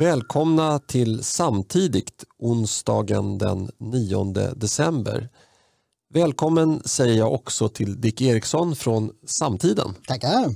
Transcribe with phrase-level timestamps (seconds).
[0.00, 4.24] Välkomna till Samtidigt onsdagen den 9
[4.56, 5.28] december.
[6.14, 9.94] Välkommen säger jag också till Dick Eriksson från Samtiden.
[10.06, 10.54] Tackar.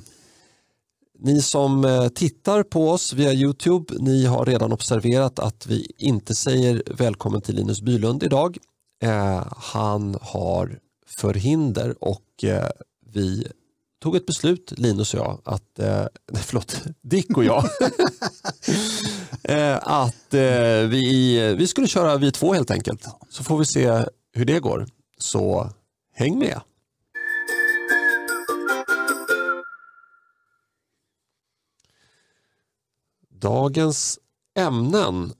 [1.18, 6.34] Ni som eh, tittar på oss via Youtube, ni har redan observerat att vi inte
[6.34, 8.58] säger välkommen till Linus Bylund idag.
[9.02, 12.68] Eh, han har förhinder och eh,
[13.12, 13.46] vi
[14.04, 17.64] tog ett beslut, Linus och jag, att, eh, förlåt, Dick och jag,
[19.42, 23.06] eh, att eh, vi, vi skulle köra vi två helt enkelt.
[23.28, 24.86] Så får vi se hur det går.
[25.18, 25.70] Så
[26.12, 26.60] häng med.
[33.28, 34.18] Dagens
[34.58, 35.32] ämnen.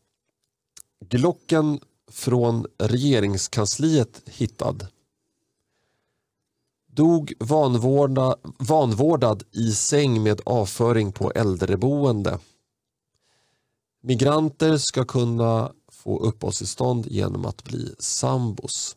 [1.08, 4.76] Glocken från regeringskansliet hittad.
[6.94, 12.38] Dog vanvårda, vanvårdad i säng med avföring på äldreboende.
[14.02, 18.96] Migranter ska kunna få uppehållstillstånd genom att bli sambos.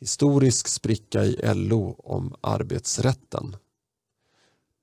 [0.00, 3.56] Historisk spricka i LO om arbetsrätten.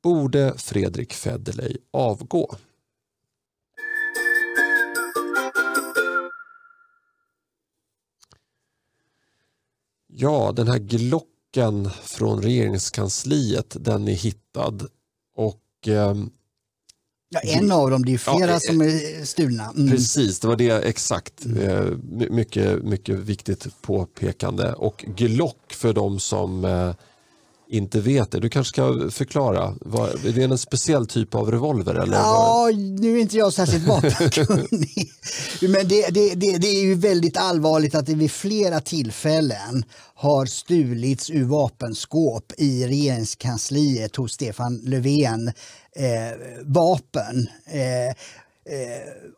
[0.04, 2.56] Borde Fredrik Federley avgå?
[10.08, 10.80] Ja, den här
[11.54, 14.80] Glocken från regeringskansliet, den är hittad.
[15.38, 16.16] Och eh,
[17.34, 19.72] Ja, en av dem, det är flera Ja, eh, som är stulna.
[19.78, 19.92] Mm.
[19.92, 21.46] Precis, det var det exakt.
[21.46, 24.74] Eh, my- mycket, mycket viktigt påpekande.
[24.74, 26.94] Och Glock för de som eh,
[27.72, 28.40] inte vet det.
[28.40, 29.76] Du kanske ska förklara.
[29.82, 31.96] Vad, är det en speciell typ av revolver?
[31.96, 32.18] Eller?
[32.18, 32.70] Ja,
[33.00, 35.12] nu är inte jag särskilt vapenkunnig.
[35.62, 40.46] Men det, det, det, det är ju väldigt allvarligt att det vid flera tillfällen har
[40.46, 45.48] stulits ur vapenskåp i regeringskansliet hos Stefan Löfven
[45.96, 47.48] eh, vapen.
[47.66, 48.16] Eh,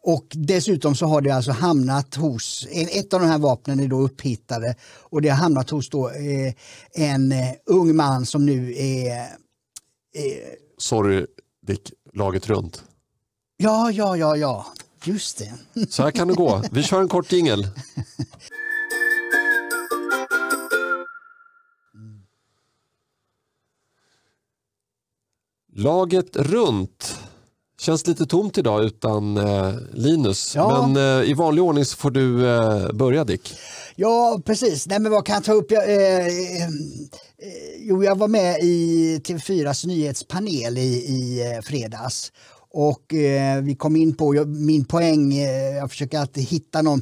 [0.02, 4.00] och dessutom så har det alltså hamnat hos, ett av de här vapnen är då
[4.00, 6.54] upphittade och det har hamnat hos då, eh,
[6.92, 9.28] en eh, ung man som nu är
[10.78, 11.26] Sorry
[11.68, 12.84] Dick, laget runt.
[13.58, 14.66] Ja, ja, ja, ja.
[15.04, 15.54] Just det.
[15.90, 16.62] Så här kan det gå.
[16.72, 17.68] Vi kör en kort jingel.
[25.76, 27.13] Laget runt.
[27.80, 30.56] Känns lite tomt idag utan eh, Linus.
[30.56, 30.88] Ja.
[30.88, 33.54] Men eh, i vanlig ordning så får du eh, börja Dick.
[33.96, 34.88] Ja, precis.
[34.88, 35.72] Nej, men vad kan jag ta upp?
[35.72, 36.70] Jag, eh, eh,
[37.80, 42.32] jo, jag var med i TV4s nyhetspanel i, i eh, fredags.
[42.76, 43.06] Och
[43.64, 45.38] vi kom in på, min poäng,
[45.80, 47.02] jag försöker alltid hitta någon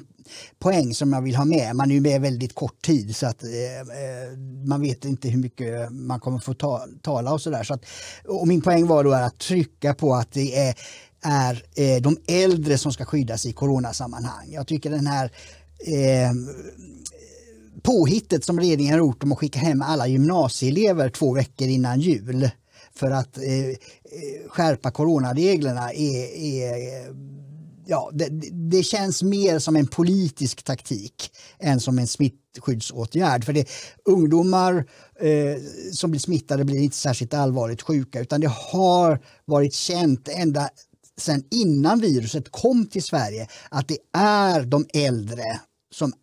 [0.59, 1.75] poäng som jag vill ha med.
[1.75, 5.39] Man är ju med väldigt kort tid så att eh, eh, man vet inte hur
[5.39, 7.63] mycket man kommer få ta, tala och sådär.
[7.63, 7.85] Så att,
[8.27, 10.75] och min poäng var då att trycka på att det är,
[11.21, 14.47] är eh, de äldre som ska skyddas i coronasammanhang.
[14.49, 15.31] Jag tycker den här
[15.87, 16.31] eh,
[17.81, 22.49] påhittet som regeringen har gjort om att skicka hem alla gymnasieelever två veckor innan jul
[22.95, 23.75] för att eh, eh
[24.47, 27.05] skärpa coronareglerna är, är
[27.85, 33.45] ja, det, det känns mer som en politisk taktik än som en smittskyddsåtgärd.
[33.45, 33.69] För det,
[34.05, 34.85] ungdomar
[35.19, 35.61] eh,
[35.93, 40.69] som blir smittade blir inte särskilt allvarligt sjuka utan det har varit känt ända
[41.17, 45.59] sedan innan viruset kom till Sverige att det är de äldre
[45.93, 46.13] som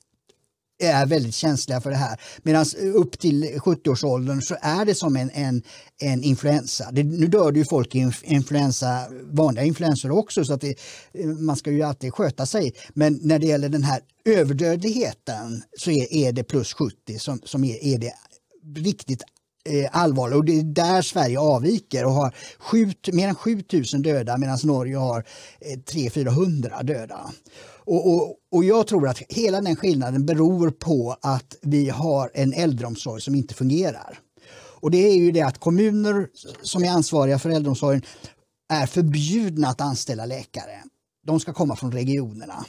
[0.78, 2.20] är väldigt känsliga för det här.
[2.42, 5.62] Medan upp till 70-årsåldern så är det som en, en,
[6.00, 6.88] en influensa.
[6.92, 10.76] Det, nu dör det ju folk i influensa, vanliga influensor också så att det,
[11.38, 12.72] man ska ju alltid sköta sig.
[12.94, 17.64] Men när det gäller den här överdödligheten så är, är det plus 70 som, som
[17.64, 18.12] är, är det
[18.76, 19.22] riktigt
[19.68, 24.38] allvarliga allvarligt och det är där Sverige avviker och har sju, mer än 7000 döda
[24.38, 25.24] medan Norge har
[25.60, 27.30] eh, 300-400 döda.
[27.88, 32.52] Och, och, och jag tror att hela den skillnaden beror på att vi har en
[32.52, 34.18] äldreomsorg som inte fungerar.
[34.80, 36.28] Och det är ju det att kommuner
[36.62, 38.02] som är ansvariga för äldreomsorgen
[38.72, 40.82] är förbjudna att anställa läkare.
[41.26, 42.64] De ska komma från regionerna.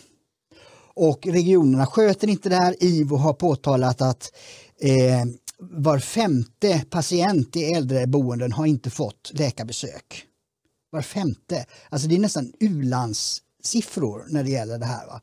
[0.94, 2.84] Och regionerna sköter inte det här.
[2.84, 4.32] IVO har påtalat att
[4.82, 5.26] eh,
[5.60, 10.26] var femte patient i äldreboenden har inte fått läkarbesök.
[10.92, 11.66] Var femte.
[11.90, 12.54] Alltså det är nästan
[13.64, 15.08] siffror när det gäller det här.
[15.08, 15.22] Va?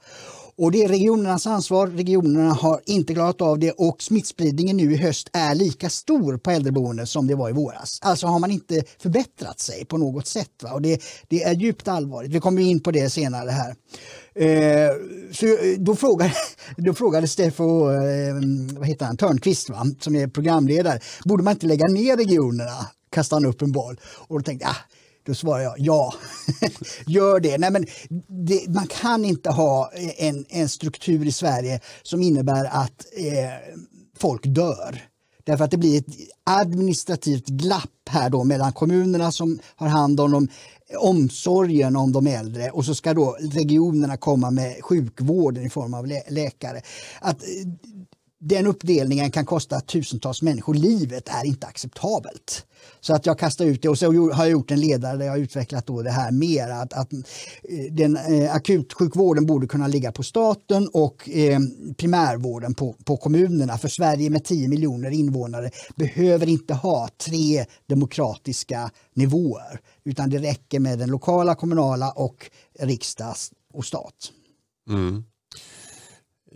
[0.59, 1.87] Och det är regionernas ansvar.
[1.87, 6.51] Regionerna har inte klarat av det och smittspridningen nu i höst är lika stor på
[6.51, 7.99] äldreboenden som det var i våras.
[8.03, 10.51] Alltså har man inte förbättrat sig på något sätt.
[10.63, 10.73] Va?
[10.73, 12.33] Och det, det är djupt allvarligt.
[12.33, 13.75] Vi kommer in på det senare här.
[14.35, 14.91] Eh,
[15.33, 15.47] så
[15.79, 16.33] då, frågade,
[16.77, 18.35] då frågade Steffo eh,
[18.79, 19.87] vad heter han, Törnqvist, va?
[20.01, 22.87] som är programledare, borde man inte lägga ner regionerna?
[23.11, 24.01] Kastade han upp en boll.
[24.29, 24.96] Och då tänkte jag, ah,
[25.27, 26.15] då svarar jag ja,
[27.07, 27.59] gör det.
[27.59, 27.87] Nej, men
[28.29, 33.77] det, Man kan inte ha en, en struktur i Sverige som innebär att eh,
[34.19, 35.03] folk dör.
[35.45, 36.15] Därför att det blir ett
[36.45, 40.49] administrativt glapp här då mellan kommunerna som har hand om dem,
[40.99, 46.07] omsorgen om de äldre och så ska då regionerna komma med sjukvården i form av
[46.07, 46.83] lä läkare.
[47.21, 47.49] Att eh,
[48.41, 52.67] den uppdelningen kan kosta tusentals människor livet är inte acceptabelt.
[53.01, 55.33] Så att jag kastar ut det och så har jag gjort en ledare där jag
[55.33, 57.21] har utvecklat då det här mer att, att eh,
[57.91, 61.61] den eh, akutsjukvården borde kunna ligga på staten och eh,
[61.97, 63.79] primärvården på, på kommunerna.
[63.79, 70.81] För Sverige med 10 miljoner invånare behöver inte ha tre demokratiska nivåer utan det räcker
[70.81, 72.51] med den lokala, kommunala och
[72.81, 74.33] riksdags och stat.
[74.91, 75.25] Mm.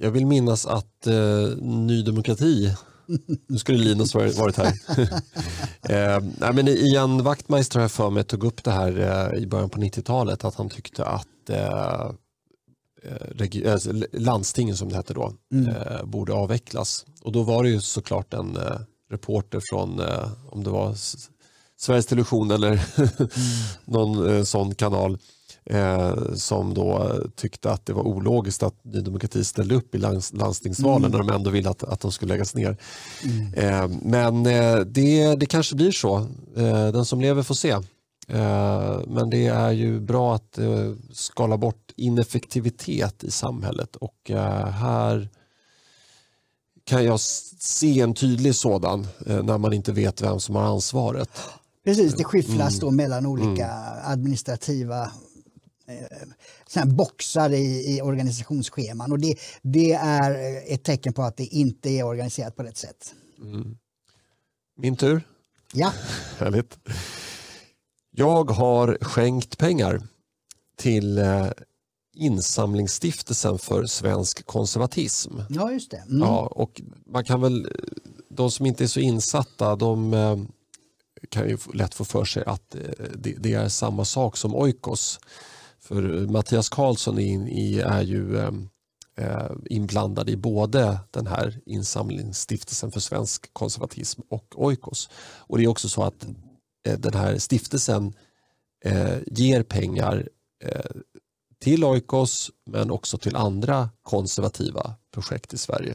[0.02, 2.74] Jag vill minnas att eh, Ny Demokrati,
[3.48, 4.66] nu skulle Linus varit här.
[5.82, 8.98] eh, nej, men Ian Wachtmeister har för mig tog upp det här
[9.32, 12.10] eh, i början på 90-talet att han tyckte att eh,
[13.02, 15.68] eh, alltså, landstingen som det hette då mm.
[15.68, 17.06] Eh, borde avvecklas.
[17.22, 18.58] Och då var det ju såklart en
[19.10, 20.00] reporter från,
[20.50, 20.94] om det var
[21.76, 23.18] Sveriges Television eller mm.
[23.84, 25.18] någon sån kanal
[25.64, 30.32] eh, som då tyckte att det var ologiskt att Ny Demokrati ställde upp i lands,
[30.32, 31.10] landstingsvalen mm.
[31.10, 32.76] när de ändå ville att, att de skulle läggas ner.
[33.24, 33.54] Mm.
[33.54, 36.16] Eh, men eh, det, det kanske blir så.
[36.56, 37.70] Eh, den som lever får se.
[38.28, 40.58] Eh, men det är ju bra att
[41.12, 44.30] skala bort ineffektivitet i samhället och
[44.72, 45.28] här
[46.84, 51.30] kan jag se en tydlig sådan när man inte vet vem som har ansvaret.
[51.84, 52.80] Precis, det skifflas mm.
[52.80, 53.98] då mellan olika mm.
[54.04, 55.10] administrativa
[55.90, 61.90] Eh, boxar i, i organisationsscheman och det, det är ett tecken på att det inte
[61.90, 63.14] är organiserat på rätt sätt.
[63.38, 63.76] Mm.
[64.76, 65.22] Min tur.
[65.72, 65.92] Ja.
[66.38, 66.78] Härligt.
[68.10, 70.02] Jag har skänkt pengar
[70.76, 71.46] till eh,
[72.14, 75.38] insamlingsstiftelsen för svensk konservatism.
[75.48, 75.96] Ja, just det.
[75.96, 76.20] Mm.
[76.20, 77.72] Ja, och man kan väl,
[78.28, 80.38] de som inte är så insatta, de eh,
[81.28, 82.76] kan ju lätt få för sig att
[83.14, 85.20] det, det är samma sak som Oikos.
[85.90, 88.68] För Mattias Karlsson är, är ju ehm,
[89.16, 95.10] eh, inblandad i både den här insamlingsstiftelsen för svensk konservatism och Oikos.
[95.38, 96.26] Och det är också så att
[96.86, 98.12] eh, den här stiftelsen
[98.84, 100.28] eh, ger pengar
[100.64, 100.90] eh,
[101.60, 105.94] till Oikos men också till andra konservativa projekt i Sverige.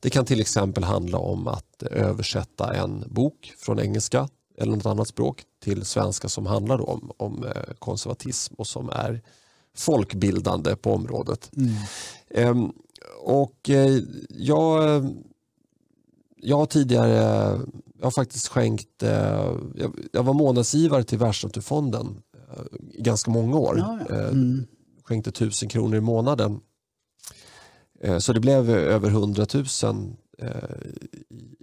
[0.00, 4.28] Det kan till exempel handla om att översätta en bok från engelska
[4.58, 9.22] eller något annat språk till svenska som handlar om, om eh, konservatism och som är
[9.76, 11.50] folkbildande på området.
[11.56, 11.74] Mm.
[12.30, 12.72] Ehm,
[13.22, 15.04] och eh, jag,
[16.36, 17.60] jag har tidigare
[17.98, 19.56] jag har faktiskt skänkt, eh,
[20.12, 22.22] jag, var månadsgivare till Världsnaturfonden
[22.92, 23.78] i ganska många år.
[23.78, 24.14] Ja, ja.
[24.14, 24.66] Mm.
[25.04, 26.60] Skänkte tusen kronor i månaden.
[28.18, 30.16] Så det blev över hundratusen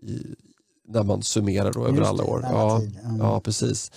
[0.01, 0.35] i,
[0.87, 2.41] när man summerar då över alla år.
[2.43, 2.81] Ja,
[3.19, 3.91] ja, precis.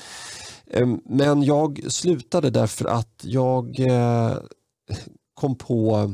[0.66, 4.36] Ehm, men jag slutade därför att jag eh,
[5.34, 6.10] kom på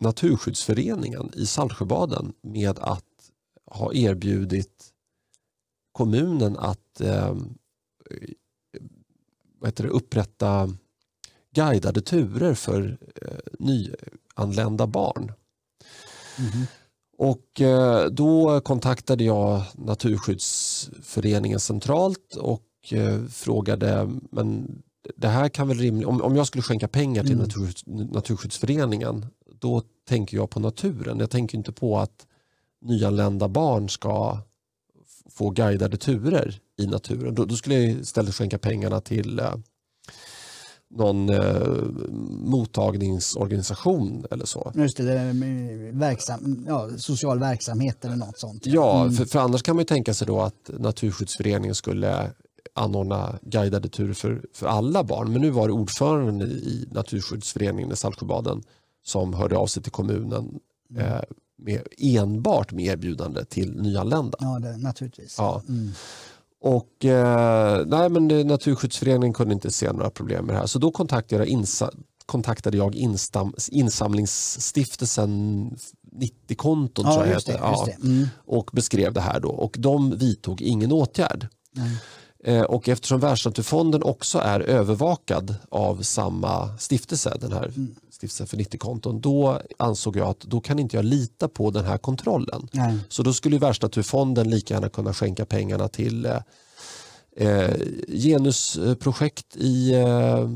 [0.00, 3.04] Naturskyddsföreningen i Saltsjöbaden med att
[3.66, 4.92] ha erbjudit
[5.92, 7.36] kommunen att eh,
[9.58, 10.70] vad heter det, upprätta
[11.54, 15.32] guidade turer för eh, nyanlända barn.
[16.38, 16.66] Mm -hmm.
[17.18, 24.82] Och eh, då kontaktade jag Naturskyddsföreningen centralt och eh, frågade men
[25.16, 27.44] det här kan väl rimligt, om, om jag skulle skänka pengar till mm.
[27.44, 29.26] Naturskydds, Naturskyddsföreningen
[29.60, 31.18] då tänker jag på naturen.
[31.18, 32.26] Jag tänker inte på att
[32.80, 34.38] nyanlända barn ska
[35.30, 37.34] få guidade turer i naturen.
[37.34, 39.54] Då, då skulle jag istället skänka pengarna till eh,
[40.90, 41.82] någon eh,
[42.30, 44.72] mottagningsorganisation eller så.
[44.74, 45.32] Just det,
[45.92, 48.66] verksam, ja, social verksamhet eller något sånt.
[48.66, 49.14] Ja, mm.
[49.14, 52.30] för, för, annars kan man ju tänka sig då att Naturskyddsföreningen skulle
[52.74, 55.32] anordna guidade turer för, för alla barn.
[55.32, 58.62] Men nu var det ordföranden i Naturskyddsföreningen i Saltsjöbaden
[59.04, 60.58] som hörde av sig till kommunen
[60.90, 61.12] mm.
[61.12, 61.20] eh,
[61.58, 64.38] med, enbart med erbjudande till nyanlända.
[64.40, 65.34] Ja, det, naturligtvis.
[65.38, 65.62] Ja.
[65.68, 65.90] Mm.
[66.66, 70.66] Och, eh, nej, men Naturskyddsföreningen kunde inte se några problem med det här.
[70.66, 71.90] Så då kontaktade jag, insa,
[72.26, 75.30] kontaktade jag instam, insamlingsstiftelsen
[76.16, 78.28] 90-konton ja, tror jag det, ja, mm.
[78.46, 79.40] och beskrev det här.
[79.40, 79.48] Då.
[79.48, 81.48] Och de vidtog ingen åtgärd.
[81.76, 81.88] Mm.
[82.44, 87.94] Eh, och eftersom Världsnaturfonden också är övervakad av samma stiftelse, den här mm.
[88.16, 91.98] Stiftelsen för 90-konton, då ansåg jag att då kan inte jag lita på den här
[91.98, 92.68] kontrollen.
[92.72, 92.98] Nej.
[93.08, 96.38] Så då skulle Världsnaturfonden lika gärna kunna skänka pengarna till eh,
[97.38, 97.76] Eh,
[98.08, 100.48] genusprojekt i eh,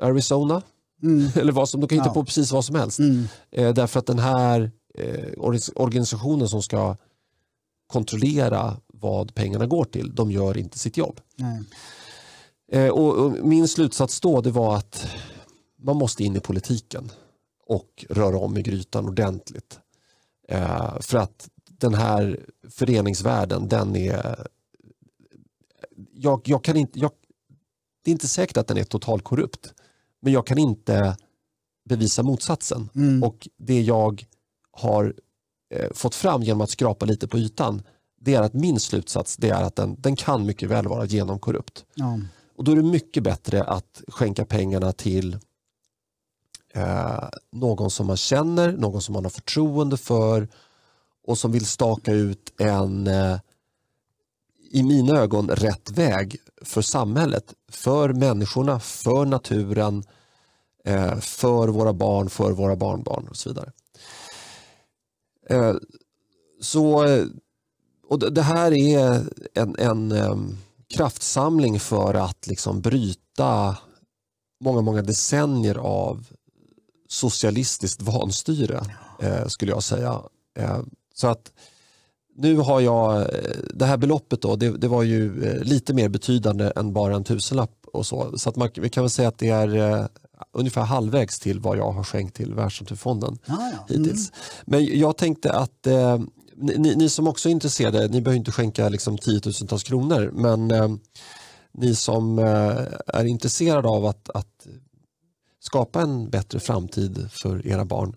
[0.00, 0.62] Arizona.
[1.02, 1.28] Mm.
[1.36, 2.14] Eller vad som, de kan hitta ja.
[2.14, 2.98] på precis vad som helst.
[2.98, 3.28] Mm.
[3.50, 5.32] Eh, därför att den här eh,
[5.74, 6.96] organisationen som ska
[7.86, 11.20] kontrollera vad pengarna går till, de gör inte sitt jobb.
[12.72, 15.06] Eh, och, och, min slutsats då det var att
[15.84, 17.10] man måste in i politiken
[17.66, 19.80] och röra om i grytan ordentligt.
[20.48, 24.46] Eh, för att den här föreningsvärlden, den är...
[26.12, 27.10] Jag, jag kan inte, jag,
[28.04, 29.74] det är inte säkert att den är totalt korrupt,
[30.20, 31.16] men jag kan inte
[31.84, 32.88] bevisa motsatsen.
[32.94, 33.22] Mm.
[33.22, 34.26] Och det jag
[34.70, 35.14] har
[35.74, 37.82] eh, fått fram genom att skrapa lite på ytan,
[38.20, 41.84] det är att min slutsats det är att den, den kan mycket väl vara genomkorrupt.
[41.94, 42.20] Ja.
[42.56, 45.38] Och då är det mycket bättre att skänka pengarna till
[46.74, 50.48] eh, någon som man känner, någon som man har förtroende för
[51.26, 53.38] och som vill staka ut en, eh,
[54.70, 60.04] i mina ögon, rätt väg för samhället, för människorna, för naturen,
[60.84, 63.72] eh, för våra barn, för våra barnbarn och så vidare.
[65.50, 65.74] Eh,
[66.60, 67.24] så, eh,
[68.08, 69.22] och det här är
[69.54, 70.36] en, en eh,
[70.94, 73.78] kraftsamling för att liksom bryta
[74.60, 76.26] många, många decennier av
[77.08, 78.80] socialistiskt vanstyre,
[79.48, 80.20] skulle jag säga.
[81.14, 81.52] Så att
[82.36, 83.26] nu har jag, eh,
[83.74, 87.24] det här beloppet då, det, det var ju eh, lite mer betydande än bara en
[87.24, 88.38] tusenlapp och så.
[88.38, 90.06] Så att man, vi kan väl säga att det är uh,
[90.52, 93.94] ungefär halvvägs till vad jag har skänkt till Världsnaturfonden ah, ja.
[93.94, 94.04] mm.
[94.04, 94.32] hittills.
[94.64, 96.20] Men jag tänkte att uh,
[96.56, 100.72] ni, ni, som också är intresserade, ni behöver inte skänka liksom tiotusentals kronor, men
[101.72, 102.38] ni som
[103.06, 104.66] är intresserade av att, att
[105.66, 108.16] skapa en bättre framtid för era barn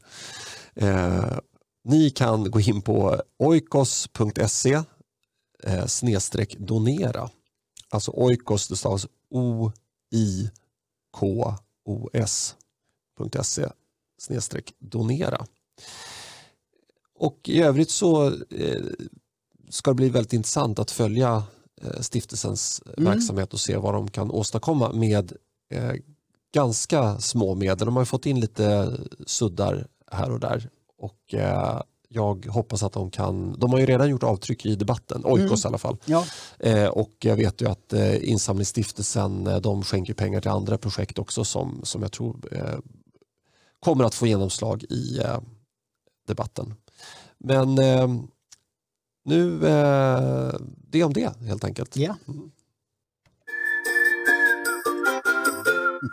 [1.87, 4.83] ni kan gå in på oikos.se
[5.63, 7.29] eh, snedstreck donera.
[7.89, 9.69] Alltså oikos, det stavas O-I-K-O-S.se
[14.19, 15.45] snedstreck donera.
[17.15, 18.83] Och i övrigt så eh,
[19.69, 21.43] ska det bli väldigt intressant att följa
[21.81, 23.11] eh, stiftelsens mm.
[23.11, 25.33] verksamhet och se vad de kan åstadkomma med
[25.69, 25.93] eh,
[26.53, 27.85] ganska små medel.
[27.85, 33.11] De har fått in lite suddar här och där och eh, jag hoppas att de
[33.11, 35.69] kan, de har ju redan gjort avtryck i debatten, Oikos mm.
[35.69, 35.97] i alla fall.
[36.05, 36.25] Ja.
[36.59, 41.43] Eh, och jag vet ju att eh, Insamlingsstiftelsen de skänker pengar till andra projekt också
[41.43, 42.79] som, som jag tror eh,
[43.79, 45.19] kommer att få genomslag i
[46.27, 46.73] debatten.
[47.37, 47.75] Men
[49.25, 49.59] nu,
[50.89, 51.97] det om det helt enkelt.
[51.97, 52.15] Ja.
[52.27, 52.51] Mm.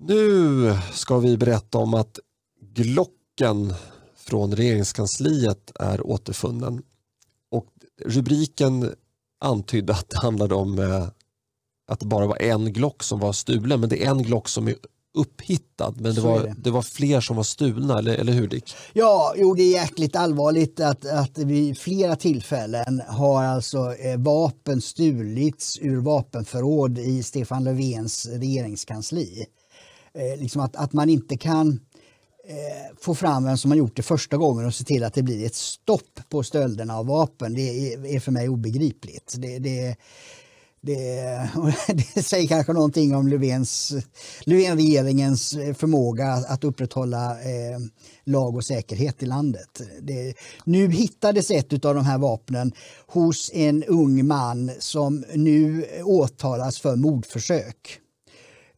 [0.00, 2.18] Nu ska vi berätta om att
[2.60, 3.74] Glocken
[4.16, 6.82] från regeringskansliet är återfunnen.
[7.50, 7.66] Och
[8.04, 8.94] rubriken
[9.40, 11.08] antydde att det handlade om eh,
[11.86, 14.68] att det bara var en Glock som var stulen men det är en Glock som
[14.68, 14.74] är
[15.18, 16.54] upphittad men det var, det.
[16.58, 16.70] det.
[16.70, 18.74] var fler som var stulna, eller, eller hur Dick?
[18.92, 24.80] Ja, jo, det är jäkligt allvarligt att, att vid flera tillfällen har alltså eh, vapen
[24.80, 29.46] stulits ur vapenförråd i Stefan Löfvens regeringskansli.
[30.14, 31.80] Eh, liksom att, att man inte kan
[32.48, 35.22] eh, få fram vem som har gjort det första gången och se till att det
[35.22, 39.34] blir ett stopp på stölderna av vapen, det är, är för mig obegripligt.
[39.38, 39.96] Det, det,
[40.80, 41.50] det,
[42.14, 43.92] det, säger kanske någonting om Löfvens,
[44.44, 47.78] Löfven-regeringens förmåga att upprätthålla eh,
[48.24, 49.80] lag och säkerhet i landet.
[50.02, 52.72] Det, nu hittades ett av de här vapnen
[53.06, 58.00] hos en ung man som nu åtalas för mordförsök.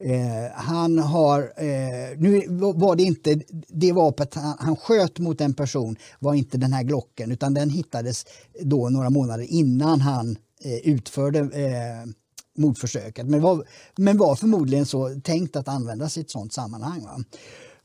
[0.05, 5.55] Eh, han har, eh, nu var det inte det vapnet han, han, sköt mot en
[5.55, 8.25] person var inte den här Glocken utan den hittades
[8.61, 12.11] då några månader innan han Eh, utförde eh,
[12.59, 13.27] mordförsöket.
[13.27, 13.65] Men var,
[13.97, 17.25] men var förmodligen så tänkt att användas i ett sådant sammanhang.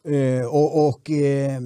[0.07, 1.61] Eh, och, och eh,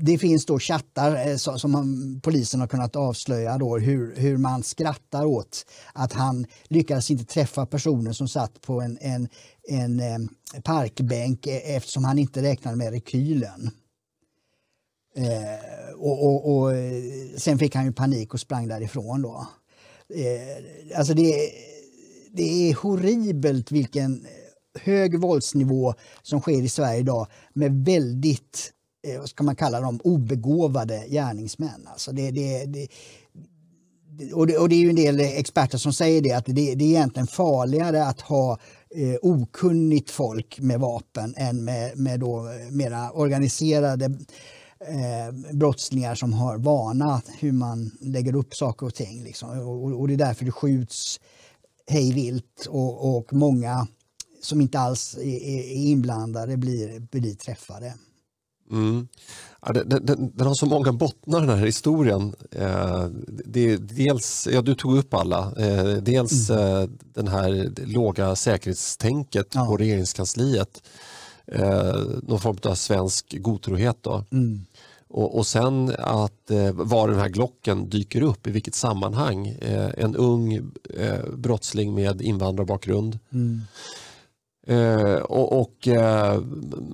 [0.00, 4.62] det finns då chattar eh, som man, polisen har kunnat avslöja då, hur, hur man
[4.62, 9.28] skrattar åt att han lyckades inte träffa personen som satt på en, en,
[9.68, 10.18] en eh,
[10.62, 13.70] parkbänk eftersom han inte räknade med rekylen.
[15.16, 16.72] Eh, och, och, och,
[17.36, 19.22] sen fick han ju panik och sprang därifrån.
[19.22, 19.46] Då.
[20.14, 21.50] Eh, alltså det,
[22.32, 24.26] det är horribelt vilken
[24.78, 28.72] hög våldsnivå som sker i Sverige idag med väldigt
[29.06, 31.88] eh, vad ska man kalla dem, obegåvade gärningsmän.
[31.92, 32.88] Alltså det, det, det,
[34.32, 36.84] och, det, och det är ju en del experter som säger det att det, det
[36.84, 38.58] är egentligen farligare att ha
[38.94, 44.18] eh, okunnigt folk med vapen än med, med då mera organiserade
[44.80, 49.24] eh, brottslingar som har vana hur man lägger upp saker och ting.
[49.24, 49.48] Liksom.
[49.48, 51.20] Och, och, det är därför det skjuts
[51.86, 53.86] hej vilt och, och många
[54.42, 57.94] som inte alls är, är inblandade blir, blir träffade.
[58.70, 59.08] Mm.
[59.66, 62.34] Ja, den, den, den, har så många bottnar den här historien.
[62.50, 63.06] Eh,
[63.44, 65.52] det, dels, ja, du tog upp alla.
[65.58, 66.82] Eh, dels mm.
[66.82, 69.66] eh, den här låga säkerhetstänket ja.
[69.66, 70.82] på regeringskansliet.
[71.46, 73.96] Eh, någon form av svensk godtrohet.
[74.00, 74.24] Då.
[74.32, 74.66] Mm.
[75.08, 79.46] Och, och, sen att eh, var den här Glocken dyker upp, i vilket sammanhang.
[79.46, 80.54] Eh, en ung
[80.98, 83.18] eh, brottsling med invandrarbakgrund.
[83.32, 83.60] Mm.
[84.66, 86.40] Eh, och, och eh,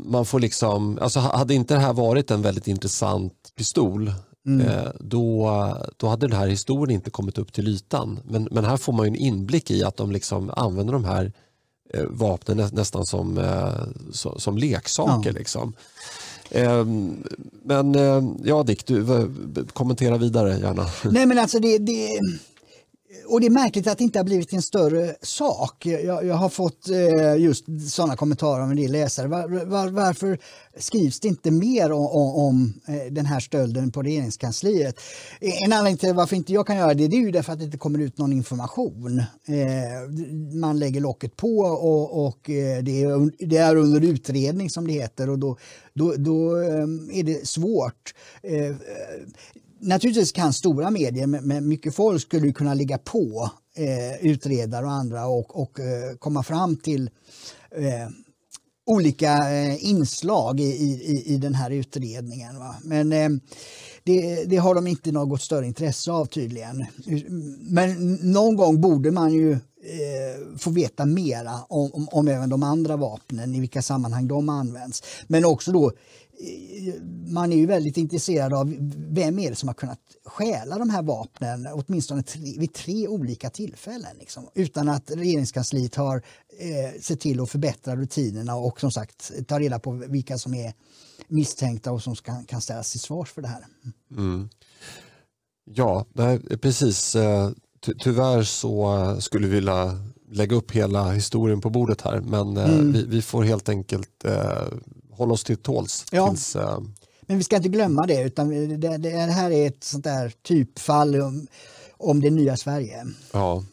[0.05, 4.13] man får liksom, alltså hade inte det här varit en väldigt intressant pistol
[4.47, 4.67] mm.
[4.67, 5.51] eh, då,
[5.97, 8.21] då hade den här historien inte kommit upp till ytan.
[8.25, 11.33] Men, men här får man en inblick i att de liksom använder de här
[12.09, 15.31] vapnen nä, nästan som, eh, som leksaker.
[15.31, 15.39] Ja.
[15.39, 15.73] Liksom.
[16.51, 17.25] Ehm,
[17.63, 19.07] men eh, ja Dick, du,
[19.73, 20.87] kommentera vidare gärna.
[21.05, 22.21] Nej men alltså det, det
[23.27, 25.87] och det är märkligt att det inte har blivit en större sak.
[25.87, 29.29] Jag, jag har fått eh, just sådana kommentarer av en del läsare.
[29.29, 30.39] Var, var, varför
[30.79, 35.01] skrivs det inte mer om, om om, eh, den här stölden på regeringskansliet?
[35.41, 37.65] En anledning till varför inte jag kan göra det, det är ju därför att det
[37.65, 39.19] inte kommer ut någon information.
[39.45, 44.87] Eh, man lägger locket på och, och eh, det, är, det är under utredning som
[44.87, 45.57] det heter och då,
[45.95, 48.15] då, då eh, är det svårt.
[48.43, 48.77] Eh,
[49.81, 54.93] naturligtvis kan stora medier med, med mycket folk skulle kunna ligga på eh, utredare och
[54.93, 57.11] andra och, och eh, komma fram till
[57.77, 58.09] eh,
[58.87, 62.59] olika eh, inslag i, i, i den här utredningen.
[62.59, 62.75] Va?
[62.83, 63.29] Men eh,
[64.05, 66.87] det, det, har de inte något större intresse av tydligen.
[67.61, 72.63] Men någon gång borde man ju eh, få veta mera om, om, om, även de
[72.63, 75.03] andra vapnen, i vilka sammanhang de används.
[75.27, 75.93] Men också då
[77.27, 78.77] man är ju väldigt intresserad av
[79.11, 83.51] vem är det som har kunnat stjäla de här vapnen åtminstone tre, vid tre olika
[83.51, 86.17] tillfällen liksom, utan att regeringskansliet har
[86.59, 90.75] eh, sett till att förbättra rutinerna och som sagt ta reda på vilka som är
[91.29, 93.67] misstänkta och som ska, kan ställas till svars för det här.
[94.11, 94.49] Mm.
[95.65, 97.17] Ja, nej, precis.
[97.17, 97.51] Eh,
[97.87, 99.99] ty tyvärr så skulle vi vilja
[100.31, 102.93] lägga upp hela historien på bordet här men eh, mm.
[102.93, 104.69] vi, vi, får helt enkelt eh,
[105.21, 106.07] hålla oss till tåls.
[106.11, 106.29] Ja.
[106.29, 106.81] Tills, uh...
[107.21, 108.49] Men vi ska inte glömma det, utan
[108.81, 111.47] det, det här är ett sånt där typfall om,
[111.97, 113.07] om det nya Sverige.
[113.33, 113.65] Ja.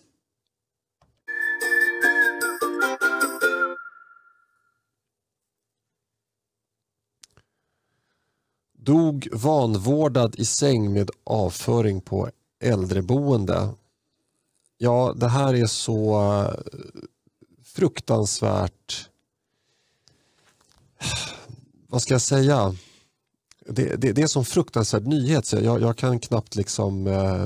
[8.73, 12.29] Dog vanvårdad i säng med avföring på
[12.60, 13.69] äldreboende.
[14.77, 16.53] Ja, det här är så eh,
[17.63, 19.10] fruktansvärt
[21.88, 22.76] vad ska jag säga?
[23.69, 27.45] Det, det, det är en sån fruktansvärd nyhet så jag, jag kan knappt liksom äh,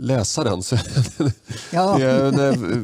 [0.00, 0.62] läsa den.
[0.62, 0.76] Så
[1.72, 2.00] ja.
[2.00, 2.34] jag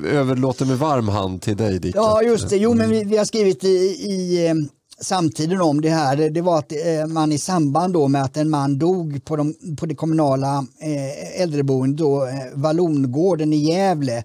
[0.04, 1.96] överlåter med varm hand till dig Dick.
[1.96, 4.54] Ja just det, jo men vi, vi har skrivit i, i eh,
[5.00, 6.30] samtiden om det här.
[6.30, 9.54] Det, var att eh, man i samband då med att en man dog på, de,
[9.78, 14.24] på det kommunala eh, äldreboendet då, eh, Vallongården i Gävle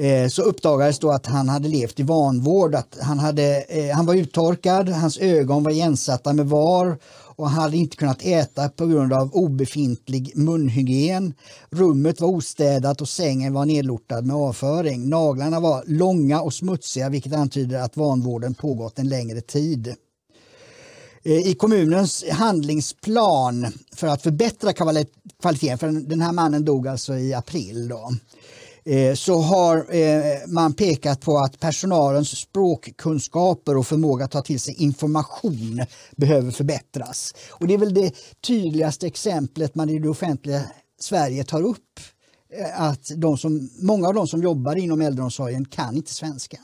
[0.00, 2.74] Eh, så uppdagades då att han hade levt i vanvård.
[2.74, 6.98] Att han, hade, eh, han var uttorkad, hans ögon var igensatta med var
[7.36, 11.34] och han hade inte kunnat äta på grund av obefintlig munhygien.
[11.70, 15.08] Rummet var ostädat och sängen var nedlortad med avföring.
[15.08, 19.94] Naglarna var långa och smutsiga vilket antyder att vanvården pågått en längre tid.
[21.22, 27.34] Eh, I kommunens handlingsplan för att förbättra kvaliteten, för den här mannen dog alltså i
[27.34, 28.12] april, då,
[28.88, 34.60] Eh, så har eh, man pekat på att personalens språkkunskaper och förmåga att ta till
[34.60, 35.82] sig information
[36.16, 37.34] behöver förbättras.
[37.50, 38.14] Och det är väl det
[38.46, 40.62] tydligaste exemplet man i det offentliga
[41.00, 42.00] Sverige tar upp.
[42.52, 46.58] Eh, att de som, många av de som jobbar inom äldreomsorgen kan inte svenska.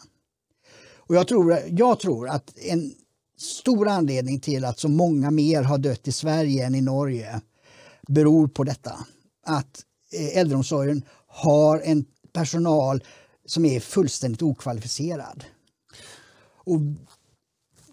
[0.96, 2.92] Och jag tror, jag tror att en
[3.38, 7.40] stor anledning till att så många mer har dött i Sverige än i Norge
[8.08, 9.06] beror på detta.
[9.46, 9.84] Att
[10.34, 13.02] äldreomsorgen har en personal
[13.46, 15.44] som är fullständigt okvalificerad.
[16.64, 16.80] Och,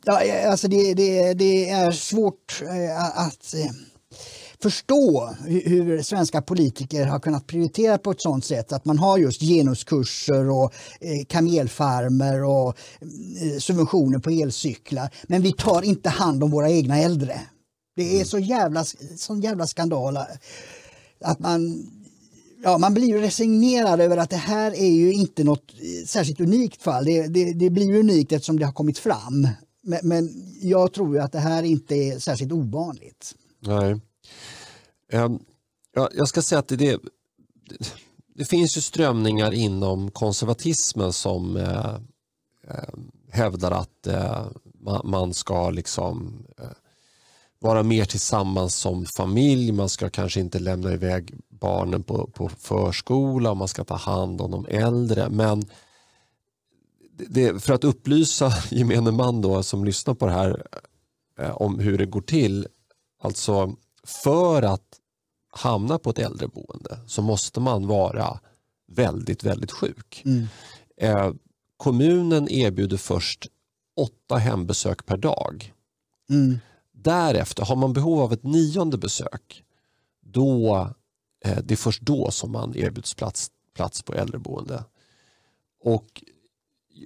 [0.03, 3.71] ja, alltså det, det, det är svårt eh, att eh,
[4.61, 9.41] förstå hur svenska politiker har kunnat prioritera på ett sådant sätt att man har just
[9.41, 12.77] genuskurser och eh, kamelfarmer och
[13.59, 15.09] subventioner på elcyklar.
[15.27, 17.41] Men vi tar inte hand om våra egna äldre.
[17.95, 18.25] Det är mm.
[18.25, 18.85] så jävla,
[19.17, 20.17] sån jävla skandal
[21.21, 21.89] att man
[22.63, 26.39] ja, man blir ju resignerad över att det här är ju inte något eh, särskilt
[26.39, 27.05] unikt fall.
[27.05, 29.47] Det, det, det blir unikt eftersom det har kommit fram.
[29.81, 30.29] men, men
[30.61, 33.35] jag tror ju att det här inte är särskilt ovanligt.
[33.59, 34.01] Nej.
[35.13, 35.39] Um,
[35.95, 36.99] ja, jag ska säga att det, det,
[38.35, 41.95] det finns ju strömningar inom konservatismen som eh,
[42.67, 42.93] eh
[43.31, 44.47] hävdar att eh,
[44.79, 46.65] man, man, ska liksom eh,
[47.59, 49.71] vara mer tillsammans som familj.
[49.71, 54.41] Man ska kanske inte lämna iväg barnen på, på förskola och man ska ta hand
[54.41, 55.29] om de äldre.
[55.29, 55.63] Men
[57.27, 60.63] det, för att upplysa gemene man då, som lyssnar på det här
[61.39, 62.67] eh, om hur det går till.
[63.21, 64.99] Alltså för att
[65.51, 68.39] hamna på ett äldreboende så måste man vara
[68.87, 70.21] väldigt, väldigt sjuk.
[70.25, 70.47] Mm.
[70.97, 71.33] Eh,
[71.77, 73.47] kommunen erbjuder först
[73.95, 75.73] åtta hembesök per dag.
[76.29, 76.59] Mm.
[77.01, 79.63] Därefter, har man behov av ett nionde besök,
[80.21, 80.77] då,
[81.45, 84.83] eh, det är först då som man erbjuds plats, plats på äldreboende.
[85.83, 86.23] Och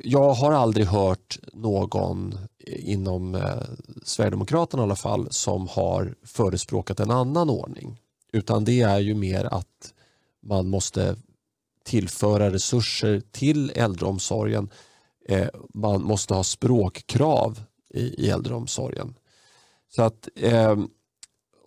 [0.04, 3.62] jag har aldrig hört någon eh, inom eh,
[4.04, 8.00] Sverigedemokraterna i alla fall som har förespråkat en annan ordning.
[8.32, 9.94] Utan det är ju mer att
[10.42, 11.16] man måste
[11.84, 14.70] tillföra resurser till äldreomsorgen.
[15.30, 19.16] Eh, man måste ha språkkrav i, i äldreomsorgen.
[19.96, 20.76] Så att, eh,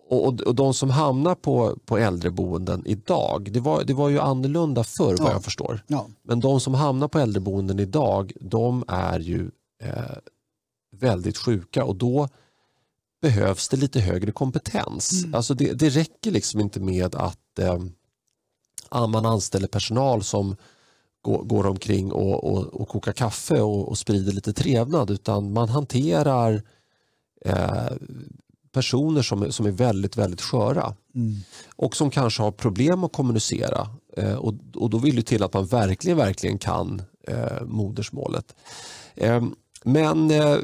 [0.09, 4.83] och, och de som hamnar på, på äldreboenden idag, det var, det var ju annorlunda
[4.83, 5.23] förr ja.
[5.23, 5.83] vad jag förstår.
[5.87, 6.07] Ja.
[6.23, 9.51] Men de som hamnar på äldreboenden idag, de är ju
[9.83, 10.17] eh,
[10.91, 12.29] väldigt sjuka och då
[13.21, 15.23] behövs det lite högre kompetens.
[15.23, 15.35] Mm.
[15.35, 17.79] Alltså det, det räcker liksom inte med att eh,
[19.07, 20.55] man anställer personal som
[21.21, 25.69] går, går omkring och, och, och kokar kaffe och, och, sprider lite trevnad utan man
[25.69, 26.63] hanterar
[27.47, 27.97] eh,
[28.71, 31.35] personer som, som är väldigt, väldigt sköra mm.
[31.75, 35.53] och som kanske har problem att kommunicera eh, och, och då vill det till att
[35.53, 38.55] man verkligen, verkligen kan eh, modersmålet.
[39.15, 39.43] Eh,
[39.83, 40.57] men eh,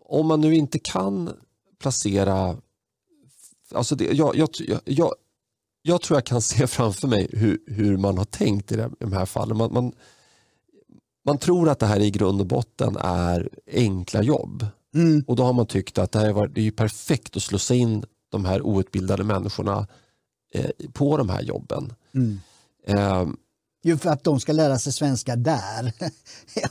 [0.00, 1.30] om man nu inte kan
[1.80, 2.56] placera...
[3.74, 4.48] Alltså det, jag, jag,
[4.84, 5.12] jag,
[5.82, 9.26] jag, tror jag kan se framför mig hur, hur man har tänkt i de här
[9.26, 9.56] fallen.
[9.56, 9.92] Man, man,
[11.24, 14.66] man tror att det här i grund och botten är enkla jobb.
[14.94, 15.24] Mm.
[15.26, 18.04] Och då har man tyckt att det, här var, det är perfekt att slussa in
[18.30, 19.86] de här outbildade människorna
[20.54, 21.92] eh, på de här jobben.
[22.14, 22.40] Mm.
[22.86, 23.26] Eh,
[23.84, 25.92] ju för att de ska lära sig svenska där,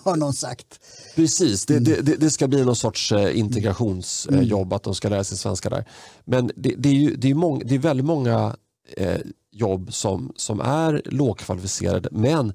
[0.03, 0.79] har någon sagt.
[1.15, 4.75] Precis, det, det, det ska bli någon sorts eh, integrationsjobb mm.
[4.75, 5.85] att de ska lära sig svenska där.
[6.25, 8.55] Men det, det är, ju, det, är mång, det är väldigt många
[8.97, 9.19] eh,
[9.51, 12.53] jobb som, som är lågkvalificerade men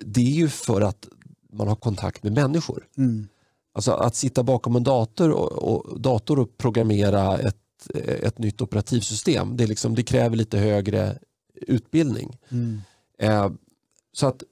[0.00, 1.08] det är ju för att
[1.52, 2.86] man har kontakt med människor.
[2.96, 3.28] Mm.
[3.74, 7.56] Alltså att sitta bakom en dator och, och, dator och programmera ett,
[7.94, 11.18] ett nytt operativsystem, det, liksom, det kräver lite högre
[11.54, 12.38] utbildning.
[12.48, 12.80] Mm.
[13.18, 13.50] Eh,
[14.12, 14.42] så att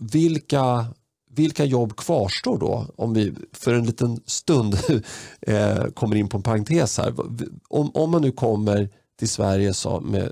[0.00, 0.86] vilka,
[1.30, 2.86] vilka jobb kvarstår då?
[2.96, 4.78] Om vi för en liten stund
[5.40, 7.14] eh, kommer in på en parentes här.
[7.68, 10.28] Om, om man nu kommer till Sverige som,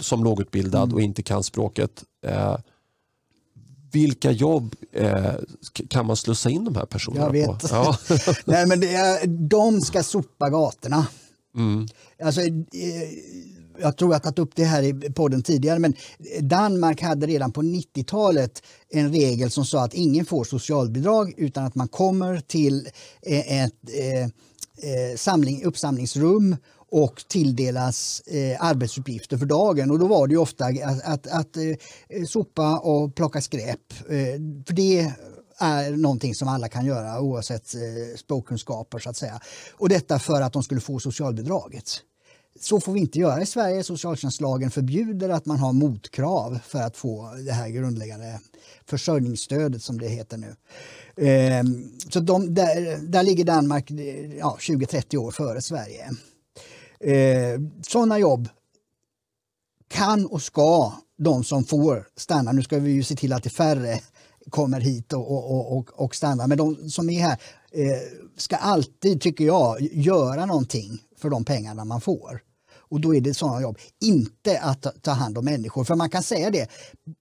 [0.00, 0.94] som lågutbildad mm.
[0.94, 2.04] och inte kan språket.
[2.26, 2.56] Eh,
[3.94, 5.32] vilka jobb eh,
[5.88, 7.46] kan man slussa in de här personerna jag vet.
[7.46, 7.68] på?
[7.70, 7.98] Ja.
[8.44, 11.06] Nej, men det är, de ska sopa gatorna.
[11.56, 11.86] Mm.
[12.22, 12.50] Alltså, eh,
[13.80, 15.94] jag tror jag har tagit upp det här i podden tidigare, men
[16.40, 21.74] Danmark hade redan på 90-talet en regel som sa att ingen får socialbidrag utan att
[21.74, 22.88] man kommer till
[23.22, 24.24] eh, ett eh,
[24.90, 26.56] eh, samling, uppsamlingsrum
[26.94, 29.90] och tilldelas eh, arbetsuppgifter för dagen.
[29.90, 33.92] Och då var det ofta att, att, att eh, sopa och plocka skräp.
[34.08, 35.12] Eh, för det
[35.58, 39.40] är någonting som alla kan göra oavsett eh, språkkunskaper så att säga.
[39.72, 41.84] Och detta för att de skulle få socialbidraget.
[42.60, 43.82] Så får vi inte göra i Sverige.
[43.82, 48.40] Socialtjänstlagen förbjuder att man har motkrav för att få det här grundläggande
[48.86, 50.56] försörjningsstödet som det heter nu.
[51.26, 51.64] Eh,
[52.10, 56.10] så de, där, där ligger Danmark eh, ja, 20-30 år före Sverige.
[57.04, 58.48] Eh, sådana jobb
[59.88, 63.50] kan och ska de som får stanna, nu ska vi ju se till att det
[63.50, 64.00] färre
[64.50, 67.38] kommer hit och, och, och, och stannar, men de som är här
[67.72, 72.40] eh, ska alltid, tycker jag, göra någonting för de pengarna man får.
[72.94, 73.78] Och då är det sådana jobb.
[74.04, 75.84] Inte att ta hand om människor.
[75.84, 76.68] För man kan säga det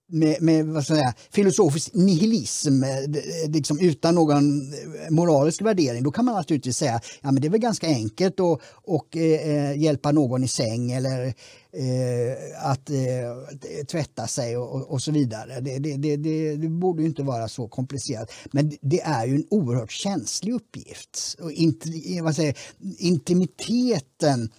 [0.07, 5.61] med, med vad ska jag säga, filosofisk nihilism, eh, eh, liksom utan någon eh, moralisk
[5.61, 6.03] värdering.
[6.03, 10.11] Då kan man naturligtvis säga ja det är väl ganska enkelt att och, eh, hjälpa
[10.11, 11.25] någon i säng eller
[11.73, 15.59] eh, att eh, tvätta sig och, och så vidare.
[15.59, 16.17] Det, det, det,
[16.55, 18.31] det, borde ju inte vara så komplicerat.
[18.51, 21.35] Men det är ju en oerhört känslig uppgift.
[21.41, 21.85] Och int,
[22.21, 22.57] vad säger,
[22.97, 24.49] intimiteten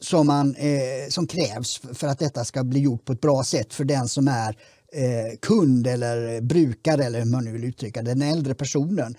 [0.00, 3.74] som, man, eh, som krävs för att detta ska bli gjort på ett bra sätt
[3.74, 4.56] för den som är
[4.92, 9.16] eh, kund eller brukare eller hur man nu vill uttrycka det, den äldre personen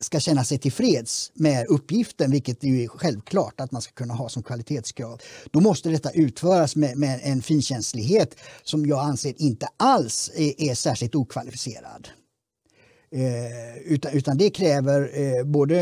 [0.00, 4.42] ska känna sig tillfreds med uppgiften, vilket är självklart att man ska kunna ha som
[4.42, 5.20] kvalitetskrav,
[5.50, 10.74] då måste detta utföras med, med en finkänslighet som jag anser inte alls är, är
[10.74, 12.08] särskilt okvalificerad.
[13.14, 15.80] Eh, utan, utan det kräver eh, både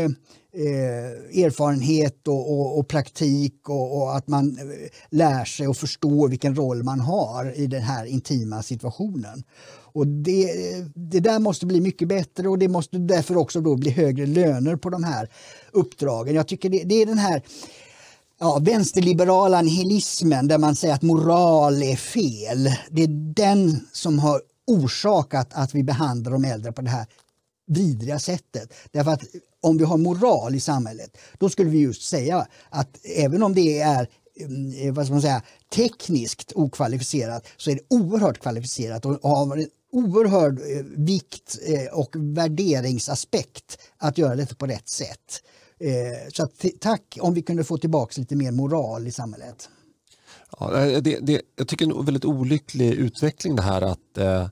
[0.53, 6.29] eh, erfarenhet och, och, och praktik och, och, att man eh, lär sig och förstår
[6.29, 9.43] vilken roll man har i den här intima situationen.
[9.93, 10.53] Och det,
[10.95, 14.75] det där måste bli mycket bättre och det måste därför också då bli högre löner
[14.75, 15.29] på de här
[15.71, 16.35] uppdragen.
[16.35, 17.41] Jag tycker det, det är den här
[18.39, 22.69] ja, vänsterliberala nihilismen där man säger att moral är fel.
[22.89, 27.05] Det är den som har orsakat att vi behandlar de äldre på det här
[27.67, 28.73] vidriga sättet.
[28.91, 29.23] Därför att
[29.61, 33.79] om vi har moral i samhället, då skulle vi just säga att även om det
[33.79, 35.41] är mm, eh, vad ska man säga,
[35.75, 42.15] tekniskt okvalificerat så är det oerhört kvalificerat och har en oerhörd eh, vikt eh, och
[42.15, 45.43] värderingsaspekt att göra detta på rätt sätt.
[46.33, 49.69] Så att, tack om vi kunde få tillbaka lite mer moral i samhället.
[50.59, 54.47] Ja, det, det, jag tycker det är en väldigt olycklig utveckling det här att eh,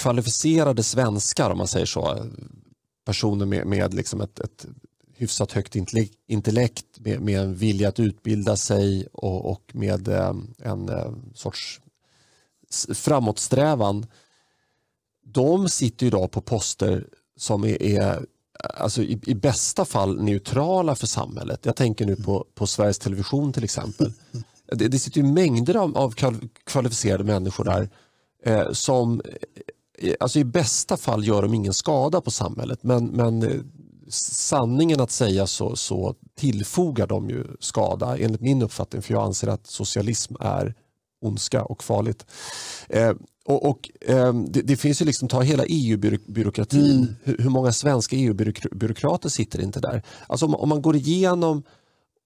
[0.00, 2.26] kvalificerade svenskar, om man säger så,
[3.04, 4.66] personer med, med liksom ett, ett
[5.16, 5.76] hyfsat högt
[6.26, 11.80] intellekt, med, med en vilja att utbilda sig och, och med eh, en eh, sorts
[12.94, 14.06] framåtsträvan,
[15.24, 18.26] de sitter idag på poster som är, är
[18.74, 21.66] alltså i, i, bästa fall neutrala för samhället.
[21.66, 24.12] Jag tänker nu på, på Sveriges Television till exempel.
[24.66, 26.14] Det, det sitter mängder av, av
[26.64, 27.90] kvalificerade människor där
[28.44, 29.22] eh, som
[30.20, 33.60] alltså i bästa fall gör de ingen skada på samhället men, men eh,
[34.12, 39.48] sanningen att säga så, så tillfogar de ju skada enligt min uppfattning för jag anser
[39.48, 40.74] att socialism är
[41.22, 42.26] ondska och farligt.
[42.88, 43.12] Eh,
[43.44, 47.16] och, och eh, det, det, finns ju liksom, ta hela EU-byråkratin, mm.
[47.22, 50.02] hur, hur, många svenska EU-byråkrater sitter inte där?
[50.26, 51.62] Alltså om, om man går igenom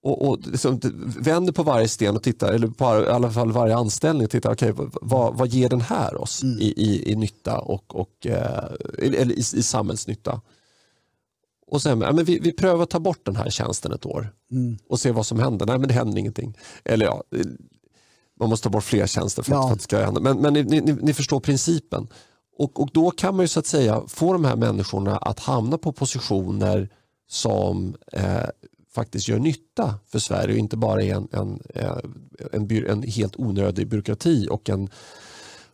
[0.04, 0.80] och, och liksom
[1.18, 4.52] vänder på varje sten och tittar, eller på i alla fall varje anställning och tittar,
[4.52, 6.58] okay, vad, vad ger den här oss mm.
[6.58, 8.64] i, i, i nytta och, och eh,
[8.98, 10.40] eller i, i samhällsnytta?
[11.66, 14.32] Och sen, ja, men vi, vi prövar att ta bort den här tjänsten ett år
[14.50, 14.78] mm.
[14.88, 15.66] och se vad som händer.
[15.66, 16.58] Nej men det händer ingenting.
[16.84, 17.22] Eller ja,
[18.40, 19.60] man måste ta bort fler tjänster för, ja.
[19.60, 20.20] att, för att det ska hända.
[20.20, 22.08] Men, men ni, ni, ni, förstår principen.
[22.58, 25.78] Och, och då kan man ju så att säga få de här människorna att hamna
[25.78, 26.88] på positioner
[27.28, 28.48] som eh,
[28.94, 31.96] faktiskt gör nytta för Sverige och inte bara är en, en, eh,
[32.52, 34.90] en, en, en helt onödig byråkrati och en,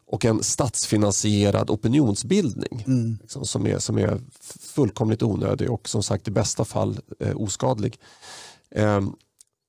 [0.07, 3.19] och en statsfinansierad opinionsbildning mm.
[3.23, 4.21] liksom, som, är, som är
[4.61, 7.99] fullkomligt onödig och som sagt i bästa fall eh, oskadlig.
[8.71, 9.01] Eh,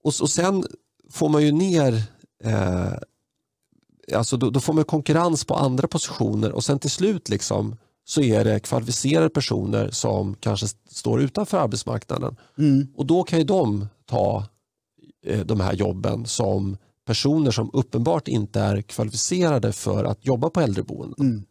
[0.03, 0.65] och, och sen
[1.09, 2.03] får man ju ner
[2.43, 2.93] eh,
[4.15, 7.75] alltså då, då, får man konkurrens på andra positioner och sen till slut liksom
[8.11, 12.35] så är det kvalificerade personer som kanske står utanför arbetsmarknaden.
[12.57, 12.87] Mm.
[12.95, 14.45] Och då kan ju de ta
[15.25, 20.61] eh, de här jobben som personer som uppenbart inte är kvalificerade för att jobba på
[20.61, 21.15] äldreboenden.
[21.19, 21.45] Mm.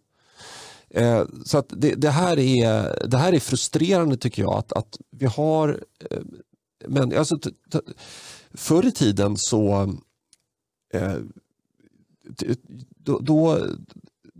[0.90, 5.26] Eh, så det, det, här är, det här är frustrerande tycker jag att, att vi
[5.26, 6.20] har eh,
[6.88, 7.38] men alltså,
[8.54, 9.94] förr i tiden så
[10.92, 11.16] eh,
[12.96, 13.66] då, då,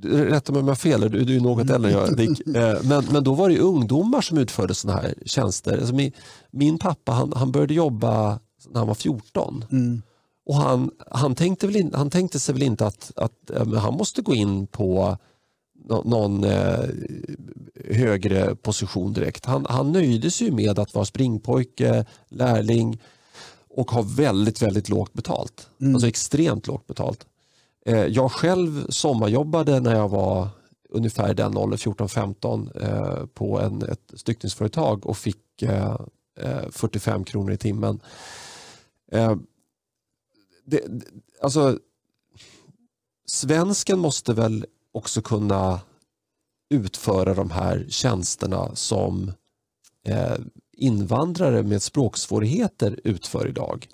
[0.04, 2.46] rätta mig om jag har fel, du, du är något äldre än jag Dick.
[2.46, 5.78] Eh, men, men då var det ungdomar som utförde sådana här tjänster.
[5.78, 6.12] Alltså min,
[6.50, 9.64] min pappa han, han började jobba när han var 14.
[9.70, 10.02] Mm.
[10.46, 13.94] Och han, han, tänkte väl in, han tänkte sig väl inte att, att äh, han
[13.94, 15.18] måste gå in på
[15.88, 16.88] no, någon äh,
[17.90, 19.46] högre position direkt.
[19.46, 22.98] Han, han nöjde sig med att vara springpojke, lärling
[23.68, 25.68] och ha väldigt, väldigt lågt betalt.
[25.80, 25.94] Mm.
[25.94, 27.26] Alltså extremt lågt betalt.
[27.86, 30.48] Eh, jag själv sommarjobbade när jag var
[30.88, 35.96] ungefär den åldern, 14-15, eh, på en, ett styckningsföretag och fick eh,
[36.40, 38.00] eh, 45 kronor i timmen.
[39.12, 39.36] Eh,
[40.64, 40.82] det,
[41.42, 41.78] alltså,
[43.26, 45.80] svensken måste väl också kunna
[46.70, 49.32] utföra de här tjänsterna som
[50.72, 53.88] invandrare med språksvårigheter utför idag.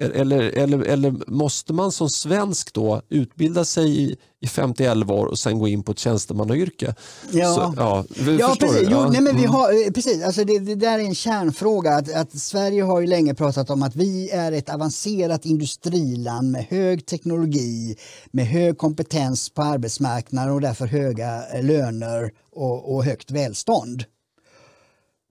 [0.00, 5.38] Eller, eller, eller måste man som svensk då utbilda sig i, i 50-11 år och
[5.38, 6.94] sen gå in på ett tjänstemannayrke?
[7.30, 8.04] Ja, Så, ja,
[8.38, 8.88] ja precis.
[8.90, 9.54] Jo, nej, men vi mm.
[9.54, 10.24] har, eh, precis.
[10.24, 11.94] Alltså det, det där är en kärnfråga.
[11.94, 16.64] Att, att, Sverige har ju länge pratat om att vi är ett avancerat industriland med
[16.64, 17.96] hög teknologi,
[18.30, 24.04] med hög kompetens på arbetsmarknaden och därför höga eh, löner och, och högt välstånd.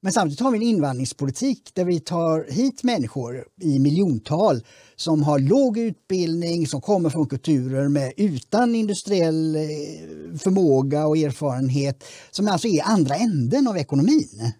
[0.01, 4.63] Men samtidigt har vi en invandringspolitik där vi tar hit människor i miljontal
[4.95, 9.61] som har låg utbildning, som kommer från kulturer med utan industriell eh,
[10.39, 14.53] förmåga och erfarenhet, som alltså är andra änden av ekonomin.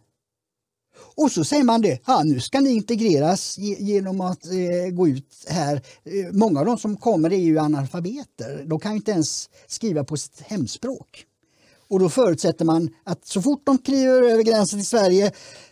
[1.15, 5.45] Och så säger man det, ja, nu ska ni integreras genom att eh, gå ut
[5.47, 5.75] här.
[5.75, 8.63] Eh, många av de som kommer är ju analfabeter.
[8.65, 11.26] De kan inte ens skriva på sitt hemspråk.
[11.89, 15.31] Och då förutsätter man att så fort de kliver över gränsen till Sverige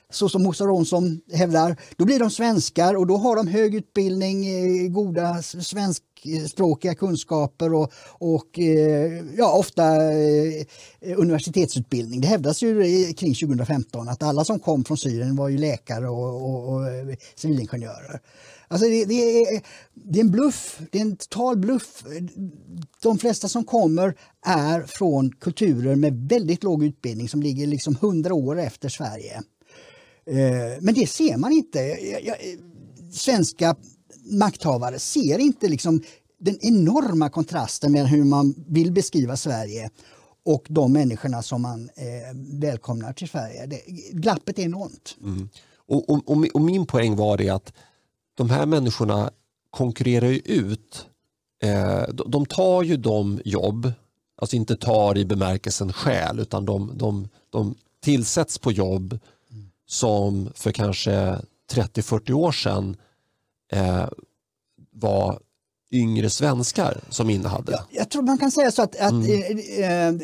[0.09, 4.47] så som Åsa Romson hävdar, då blir de svenskar och då har de hög utbildning,
[4.47, 10.65] eh, goda svenskspråkiga kunskaper och, och eh, ja, ofta eh,
[11.17, 12.21] universitetsutbildning.
[12.21, 16.45] Det hävdas ju kring 2015 att alla som kom från Syrien var ju läkare och,
[16.45, 16.81] och, och
[17.35, 18.19] civilingenjörer.
[18.67, 19.61] Alltså det, det, är,
[19.93, 22.03] det är en bluff, det är en total bluff.
[23.01, 28.33] De flesta som kommer är från kulturer med väldigt låg utbildning som ligger liksom 100
[28.33, 29.41] år efter Sverige.
[30.27, 31.97] Eh, men det ser man inte.
[33.11, 33.75] Svenska
[34.31, 36.03] makthavare ser inte liksom
[36.39, 39.89] den enorma kontrasten mellan hur man vill beskriva Sverige
[40.45, 43.65] och de människorna som man eh, välkomnar till Sverige.
[43.65, 45.17] Det, glappet är enormt.
[45.21, 45.49] Mm.
[45.87, 47.73] Och, och, och, min poäng var det att
[48.35, 49.31] de här människorna
[49.69, 51.05] konkurrerar ju ut.
[51.63, 53.91] Eh, de, tar ju de jobb,
[54.35, 59.19] alltså inte tar i bemärkelsen skäl, utan de, de, de tillsätts på jobb
[59.87, 61.39] som för kanske
[61.71, 62.97] 30-40 år sedan
[63.71, 64.07] eh,
[64.91, 65.39] var
[65.91, 67.71] yngre svenskar som innehade.
[67.71, 69.59] Ja, jag tror man kan säga så att, att mm.
[69.79, 70.15] eh, eh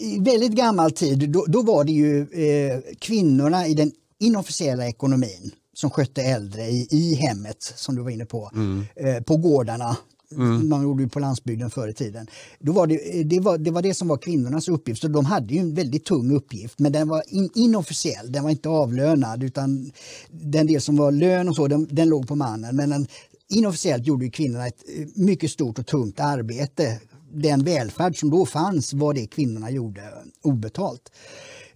[0.00, 5.50] i väldigt gammal tid då, då var det ju eh, kvinnorna i den inofficiella ekonomin
[5.80, 8.84] som skötte äldre i, i hemmet, som du var inne på, mm.
[8.96, 9.96] eh, på gårdarna
[10.36, 10.68] Mm.
[10.68, 12.26] Man gjorde ju på landsbygden förr i tiden.
[12.58, 15.00] Då var det, det, var, det var det som var kvinnornas uppgift.
[15.00, 18.50] Så de hade ju en väldigt tung uppgift men den var in, inofficiell, den var
[18.50, 19.92] inte avlönad utan
[20.30, 22.76] den del som var lön och så den, den låg på mannen.
[22.76, 23.06] Men den,
[23.48, 27.00] inofficiellt gjorde kvinnorna ett eh, mycket stort och tungt arbete.
[27.32, 30.02] Den välfärd som då fanns var det kvinnorna gjorde
[30.42, 31.12] obetalt.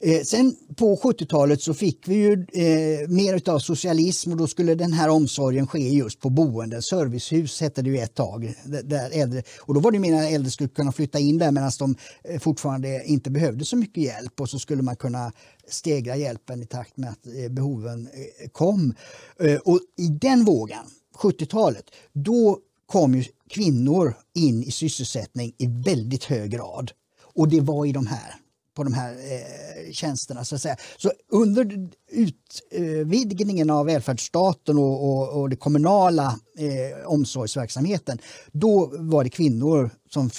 [0.05, 4.75] Eh, sen på 70-talet så fick vi ju eh, mer av socialism och då skulle
[4.75, 6.83] den här omsorgen ske just på boenden.
[6.83, 8.55] Servicehus hette det ju ett tag.
[8.65, 11.71] Där äldre, och då var det meningen att äldre skulle kunna flytta in där medan
[11.79, 15.33] de eh, fortfarande inte behövde så mycket hjälp och så skulle man kunna
[15.69, 18.95] stegra hjälpen i takt med att eh, behoven eh, kom.
[19.41, 20.85] Eh, och i den vågen,
[21.19, 26.91] 70-talet, då kom ju kvinnor in i sysselsättning i väldigt hög grad.
[27.35, 28.42] Och det var i de här
[28.75, 30.45] på de här eh, tjänsterna.
[30.45, 30.77] Så, att säga.
[30.97, 38.19] så under utvidgningen av välfärdsstaten och, och, och den kommunala eh, omsorgsverksamheten,
[38.53, 40.31] då var det kvinnor som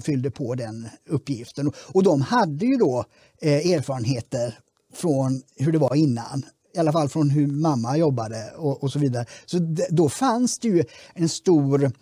[0.00, 1.68] fyllde på den uppgiften.
[1.68, 3.04] Och, och de hade ju då
[3.42, 4.58] eh, erfarenheter
[4.94, 8.98] från hur det var innan i alla fall från hur mamma jobbade och, och så
[8.98, 9.26] vidare.
[9.46, 9.58] Så
[9.90, 11.92] då fanns det ju en stor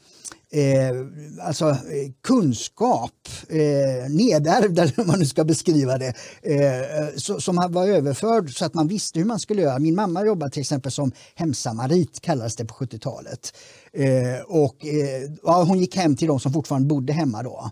[0.53, 7.57] eh, alltså, eh, kunskap, eh, nedärvd eller man nu ska beskriva det, eh, så, som
[7.71, 9.79] var överförd så att man visste hur man skulle göra.
[9.79, 13.57] Min mamma jobbade till exempel som hemsamarit, kallades det på 70-talet.
[13.93, 17.71] Eh, och, eh, ja, hon gick hem till de som fortfarande bodde hemma då.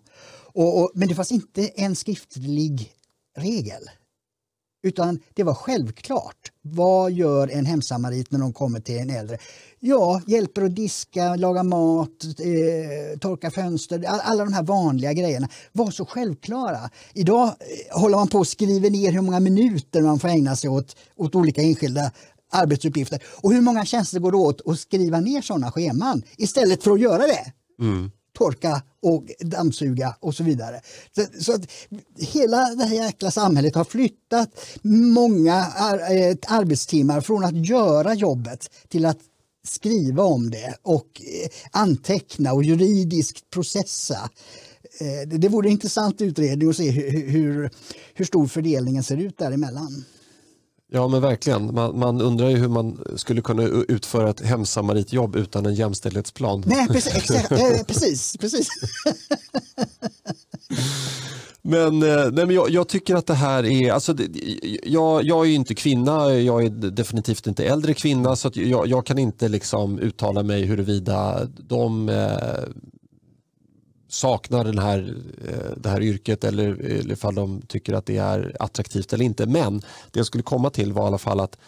[0.53, 2.93] Och, och, men det fanns inte en skriftlig
[3.37, 3.91] regel.
[4.83, 6.53] Utan det var självklart.
[6.63, 9.39] Vad gör en hemsamarit när de kommer till en äldre?
[9.81, 15.91] Ja, hjälper att diska, laga mat, eh, torka fönster, alla de här vanliga grejerna var
[15.91, 16.91] så självklara.
[17.15, 20.71] Idag eh, håller man på att skriva ner hur många minuter man får ägna sig
[20.71, 22.13] åt, åt olika enskilda
[22.53, 23.23] arbetsuppgifter.
[23.43, 27.01] Och hur många tjänster går det åt att skriva ner sådana scheman istället för att
[27.01, 27.53] göra det?
[27.81, 30.81] Mm torka och dammsuga och så vidare.
[31.15, 31.71] Så, så, att
[32.19, 34.51] hela det här jäkla samhället har flyttat
[34.83, 39.19] många ar eh, arbetstimmar från att göra jobbet till att
[39.67, 44.31] skriva om det och eh, anteckna och juridiskt processa.
[45.01, 47.71] Eh, det vore en intressant utredning att se hur, hur,
[48.15, 50.05] hur stor fördelningen ser ut däremellan.
[50.91, 51.75] Ja men verkligen.
[51.75, 56.63] Man, man, undrar ju hur man skulle kunna utföra ett hemsamaritjobb utan en jämställdhetsplan.
[56.67, 57.17] Nej, precis.
[57.17, 58.69] Exakt, eh, precis, precis.
[61.63, 64.15] Men, eh, nej, men jag, jag, tycker att det här är, alltså,
[64.83, 69.19] jag, jag är inte kvinna, jag är definitivt inte äldre kvinna så jag, jag, kan
[69.19, 72.37] inte liksom uttala mig huruvida de eh,
[74.09, 75.17] saknar den här,
[75.49, 79.47] eh, det här yrket eller ifall de tycker att det är attraktivt eller inte.
[79.47, 79.79] Men
[80.11, 81.59] det jag skulle komma till var i alla fall att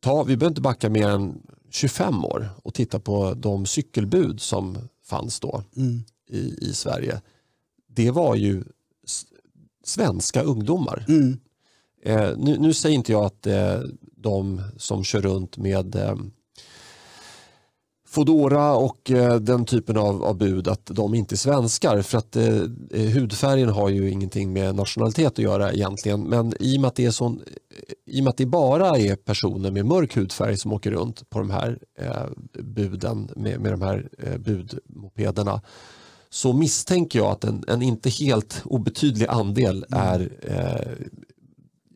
[0.00, 4.78] ta, vi behöver inte backa mer än 25 år och titta på de cykelbud som
[5.04, 6.02] fanns då mm.
[6.28, 7.20] i, i Sverige.
[7.86, 8.64] Det var ju
[9.84, 11.04] svenska ungdomar.
[11.08, 11.38] Mm.
[12.02, 13.80] Eh, nu, nu, säger inte jag att eh,
[14.16, 16.16] de som kör runt med eh,
[18.12, 22.02] Fodora och eh, den typen av, av, bud att de inte är svenskar.
[22.02, 22.44] För att eh,
[23.14, 26.22] hudfärgen har ju ingenting med nationalitet att göra egentligen.
[26.22, 29.70] Men i och med att det är sån eh, i och det bara är personer
[29.70, 32.26] med mörk hudfärg som åker runt på de här eh,
[32.62, 35.60] buden med, med de här eh, budmopederna
[36.30, 40.06] så misstänker jag att en, en inte helt obetydlig andel mm.
[40.06, 41.06] är eh,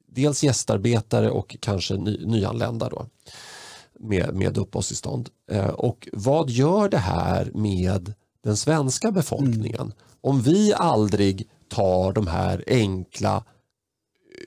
[0.08, 3.06] dels gästarbetare och kanske ny, nyanlända då,
[4.00, 5.28] med, med uppehållstillstånd.
[5.50, 9.80] Eh, och vad gör det här med den svenska befolkningen?
[9.80, 9.92] Mm.
[10.20, 13.44] Om vi aldrig tar de här enkla,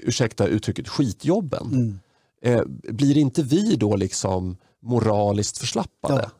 [0.03, 1.67] ursäkta uttrycket, skitjobben.
[1.73, 1.99] Mm.
[2.41, 6.21] Eh, blir inte vi då liksom moraliskt förslappade?
[6.23, 6.31] Ja.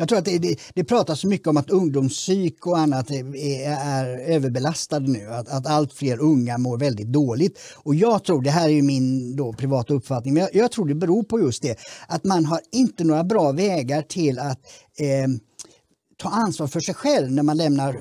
[0.00, 3.36] Jag tror att det, det, det pratas så mycket om att ungdomspsyk och annat är,
[3.36, 5.26] är överbelastade nu.
[5.26, 7.58] Att, att, allt fler unga mår väldigt dåligt.
[7.76, 10.94] Och jag tror, det här är min då privata uppfattning, men jag, jag, tror det
[10.94, 11.78] beror på just det.
[12.08, 14.58] Att man har inte några bra vägar till att
[14.98, 15.28] eh,
[16.16, 18.00] ta ansvar för sig själv när man lämnar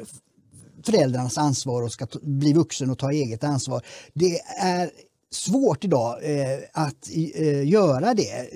[0.86, 3.82] föräldrarnas ansvar och ska bli vuxen och ta eget ansvar.
[4.14, 4.90] Det är
[5.32, 8.50] svårt idag eh, att eh, göra det.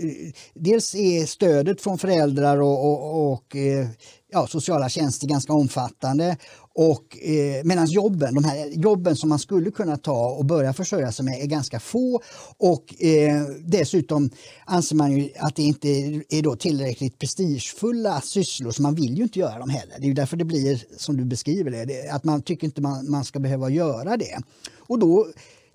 [0.54, 3.88] Dels är stödet från föräldrar och, och, och eh,
[4.32, 6.38] ja, sociala tjänster ganska omfattande.
[6.76, 11.12] Och, eh, Medan jobben, de här jobben som man skulle kunna ta och börja försörja
[11.12, 12.22] sig med är ganska få.
[12.58, 14.30] Och eh, Dessutom
[14.66, 15.90] anser man ju att det inte
[16.30, 19.96] är då tillräckligt prestigefulla sysslor så man vill ju inte göra dem heller.
[20.00, 23.26] Det är därför det blir som du beskriver det, att man tycker inte man, man
[23.26, 24.40] ska behöva göra det.
[24.88, 25.28] Och då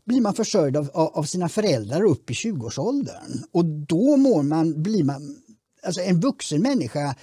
[0.09, 3.44] blir man försörjd av, av sina föräldrar upp i 20-årsåldern.
[3.52, 5.36] Och då mår man, blir man,
[5.82, 7.14] alltså en vuxen människa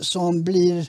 [0.00, 0.88] som blir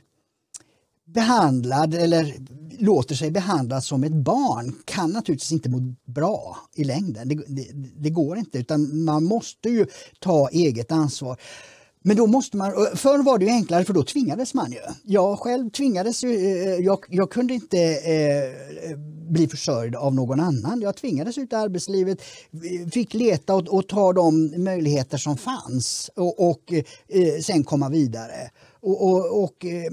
[1.06, 2.36] behandlad eller
[2.80, 7.30] låter sig behandlas som ett barn kan naturligtvis inte må bra i längden.
[7.30, 7.68] Det, det,
[7.98, 9.86] det, går inte utan man måste ju
[10.20, 11.38] ta eget ansvar.
[12.06, 14.80] Men då måste man, förr var det ju enklare för då tvingades man ju.
[15.04, 18.98] Jag själv tvingades ju, eh, jag, jag kunde inte eh,
[19.30, 20.82] bli försörjd av någon annan.
[20.82, 22.22] Jag tvingades ut i arbetslivet,
[22.92, 26.74] fick leta och, och ta de möjligheter som fanns och, och
[27.08, 28.50] eh, sen komma vidare.
[28.82, 29.92] Och, och, och eh,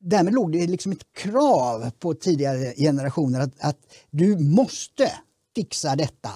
[0.00, 3.78] därmed låg det liksom ett krav på tidigare generationer att, att
[4.10, 5.12] du måste
[5.54, 6.30] fixa detta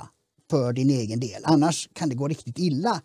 [0.50, 3.02] för din egen del, annars kan det gå riktigt illa.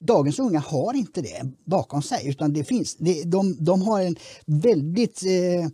[0.00, 4.16] Dagens unga har inte det bakom sig utan det finns, det, de, de har en
[4.46, 5.64] väldigt eh,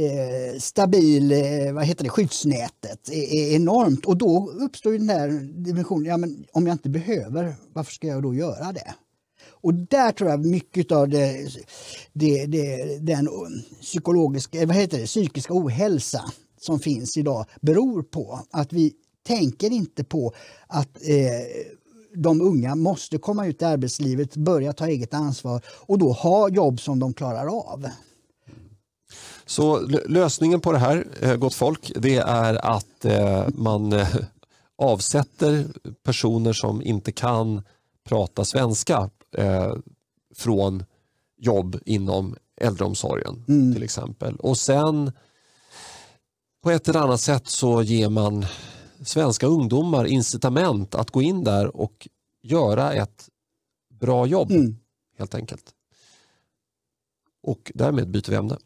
[0.00, 5.28] eh, stabil eh, vad heter det, skyddsnätet är, är, enormt och då uppstår den här
[5.64, 8.94] dimensionen, ja, men om jag inte behöver, varför ska jag då göra det?
[9.66, 11.48] Och där tror jag mycket av det,
[12.12, 13.28] det, det, den
[13.80, 16.24] psykologiska, vad heter det, psykiska ohälsa
[16.60, 18.92] som finns idag beror på att vi
[19.26, 20.32] tänker inte på
[20.66, 21.66] att eh,
[22.16, 26.80] de unga måste komma ut i arbetslivet, börja ta eget ansvar och då ha jobb
[26.80, 27.86] som de klarar av.
[29.46, 34.16] Så lösningen på det här, eh, gott folk, det är att eh, man eh,
[34.78, 35.66] avsätter
[36.04, 37.62] personer som inte kan
[38.08, 39.10] prata svenska
[40.36, 40.84] från
[41.38, 43.74] jobb inom äldreomsorgen mm.
[43.74, 44.36] till exempel.
[44.36, 45.12] Och sen
[46.62, 48.46] på ett eller annat sätt så ger man
[49.04, 52.08] svenska ungdomar incitament att gå in där och
[52.42, 53.28] göra ett
[54.00, 54.76] bra jobb mm.
[55.18, 55.64] helt enkelt.
[57.42, 58.58] Och därmed byter vi ämne.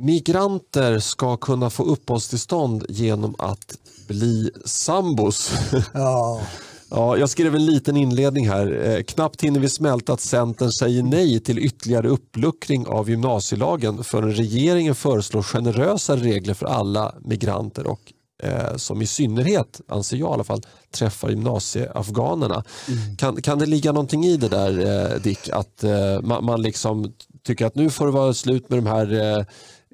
[0.00, 3.78] Migranter ska kunna få uppehållstillstånd genom att
[4.08, 5.52] bli sambos.
[5.94, 6.40] Ja.
[6.90, 8.88] Ja, jag skrev en liten inledning här.
[8.88, 14.32] Eh, knappt hinner vi smälta att Centern säger nej till ytterligare uppluckring av gymnasielagen förrän
[14.32, 18.12] regeringen föreslår generösare regler för alla migranter och
[18.42, 22.64] eh, som i synnerhet, anser jag i alla fall, träffar gymnasieafghanerna.
[22.88, 23.16] Mm.
[23.16, 27.12] Kan, kan det ligga någonting i det där eh, Dick, att eh, man, man liksom
[27.44, 29.44] tycker att nu får det vara slut med de här eh,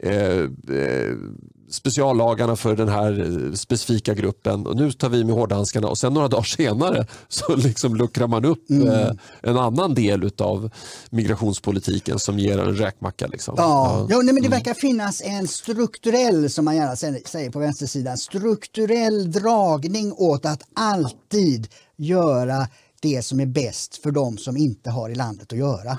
[0.02, 0.42] Eh,
[0.76, 1.16] eh,
[1.74, 6.14] speciallagarna för den här eh, specifika gruppen och nu tar vi med hårdhandskarna och sen
[6.14, 8.88] några dagar senare så liksom luckrar man upp mm.
[8.88, 9.10] eh,
[9.42, 10.70] en annan del av
[11.10, 13.26] migrationspolitiken som ger en räkmacka.
[13.26, 13.54] Liksom.
[13.58, 14.16] Ja, ja.
[14.16, 14.50] nej, men det mm.
[14.50, 16.96] verkar finnas en strukturell, som man gärna
[17.26, 22.66] säger på vänstersidan, strukturell dragning åt att alltid göra
[23.00, 25.98] det som är bäst för de som inte har i landet att göra.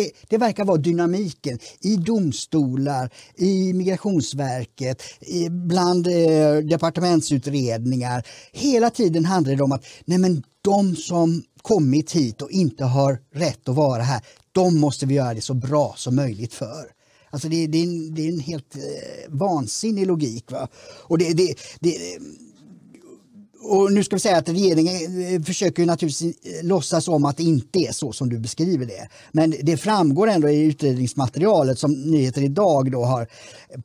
[0.00, 8.26] Det, det, verkar vara dynamiken i domstolar, i Migrationsverket, i, bland eh, departementsutredningar.
[8.52, 13.18] Hela tiden handlar det om att nej men de som kommit hit och inte har
[13.34, 16.84] rätt att vara här, de måste vi göra det så bra som möjligt för.
[17.30, 18.82] Alltså det, det, är, en, det är en helt eh,
[19.28, 20.50] vansinnig logik.
[20.50, 20.68] Va?
[21.02, 22.18] Och det, det, det
[23.62, 27.42] och nu ska vi säga att regeringen eh, försöker naturligtvis eh, låtsas om att det
[27.42, 29.08] inte är så som du beskriver det.
[29.32, 33.26] Men det framgår ändå i utredningsmaterialet som Nyheter idag då har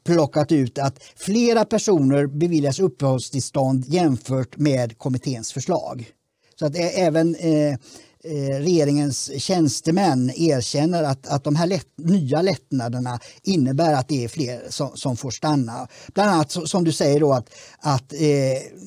[0.04, 6.12] plockat ut att flera personer beviljas uppehållstillstånd jämfört med kommitténs förslag.
[6.60, 7.78] Så att även Eh,
[8.28, 14.28] Eh, regeringens tjänstemän erkänner att, att de här lätt, nya lättnaderna innebär att det är
[14.28, 15.88] fler som, som får stanna.
[16.14, 17.50] Bland annat som du säger då att,
[17.80, 18.20] att eh,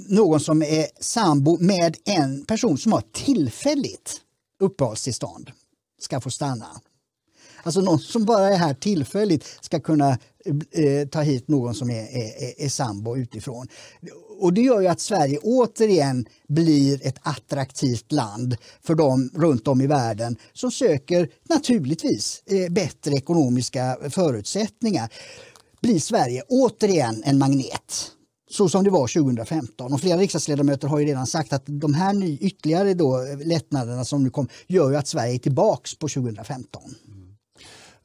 [0.09, 4.20] någon som är sambo med en person som har tillfälligt
[4.61, 5.51] uppehållstillstånd
[6.01, 6.66] ska få stanna.
[7.62, 10.18] Alltså någon som bara är här tillfälligt ska kunna
[10.70, 13.66] eh, ta hit någon som är, är, är sambo utifrån
[14.39, 19.80] och det gör ju att Sverige återigen blir ett attraktivt land för dem runt om
[19.80, 25.12] i världen som söker naturligtvis eh, bättre ekonomiska förutsättningar.
[25.82, 28.12] Blir Sverige återigen en magnet
[28.51, 29.93] så som det var 2015.
[29.93, 34.05] Och flera riksdagsledamöter har ju redan sagt att de här ny, ytterligare då, eh, lättnaderna
[34.05, 36.82] som nu kom gör ju att Sverige är tillbaks på 2015.
[37.07, 37.28] Mm.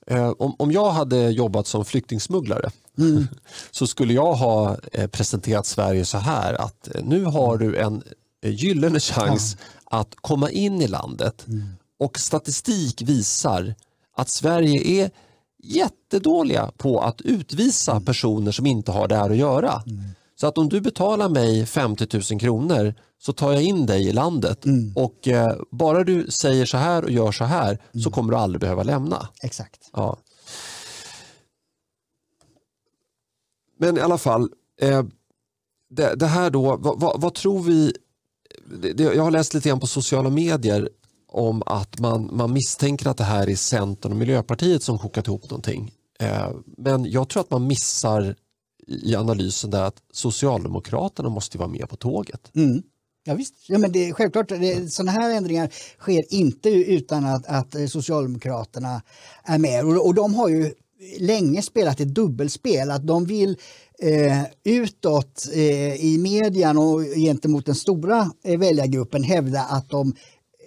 [0.08, 3.28] Eh, om, om jag hade jobbat som flyktingsmugglare mm.
[3.72, 8.04] så skulle jag ha eh, presenterat Sverige så här att eh, nu har du en
[8.44, 9.58] gyllene chans
[9.92, 10.00] ja.
[10.00, 11.64] att komma in i landet mm.
[12.00, 13.76] och statistik visar
[14.16, 15.12] att Sverige är
[15.64, 18.06] jättedåliga på att utvisa mm.
[18.06, 19.84] personer som inte har där att göra.
[19.86, 20.04] Mm.
[20.36, 24.12] Så att om du betalar mig 50 000 kronor så tar jag in dig i
[24.12, 24.94] landet mm.
[24.96, 28.04] och eh, bara du säger så här och gör så här mm.
[28.04, 29.28] så kommer du aldrig behöva lämna.
[29.42, 29.90] Exakt.
[29.94, 30.18] Ja.
[33.84, 34.50] Men i alla fall,
[34.82, 35.04] eh,
[35.90, 37.94] det, det, här då, vad, vad, vad tror vi?
[38.96, 40.90] Det, jag har läst lite grann på sociala medier
[41.28, 45.44] om att man, man misstänker att det här är Centern och Miljöpartiet som kokat ihop
[45.50, 45.92] någonting.
[46.20, 48.36] Eh, men jag tror att man missar
[48.88, 52.52] i analysen där att Socialdemokraterna måste vara med på tåget.
[52.56, 52.84] Mm.
[53.24, 53.54] Ja, visst.
[53.68, 55.70] Ja, men det, självklart, det, sådana här ändringar
[56.00, 59.02] sker inte utan att, att Socialdemokraterna
[59.44, 59.86] är med.
[59.86, 60.74] Och, och de har ju
[61.20, 62.92] länge spelat ett dubbelspel.
[62.92, 63.58] Att de vill
[64.00, 70.14] eh, utåt eh, i media och gentemot den stora eh, väljargruppen hävda att de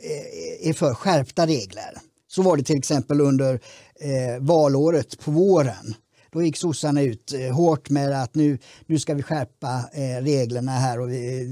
[0.02, 1.98] eh, är för skärpta regler.
[2.28, 3.54] Så var det till exempel under
[4.00, 5.94] eh, valåret på våren.
[6.32, 10.72] Då gick sossarna ut eh, hårt med att nu, nu ska vi skärpa eh, reglerna
[10.72, 11.00] här.
[11.00, 11.46] Och, eh,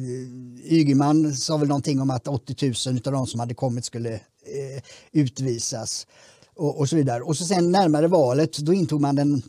[0.64, 4.82] Ygeman sa väl någonting om att 80 000 av de som hade kommit skulle eh,
[5.12, 6.06] utvisas.
[6.56, 7.22] Och, och, så vidare.
[7.22, 9.42] Och så sen närmare valet då intog man den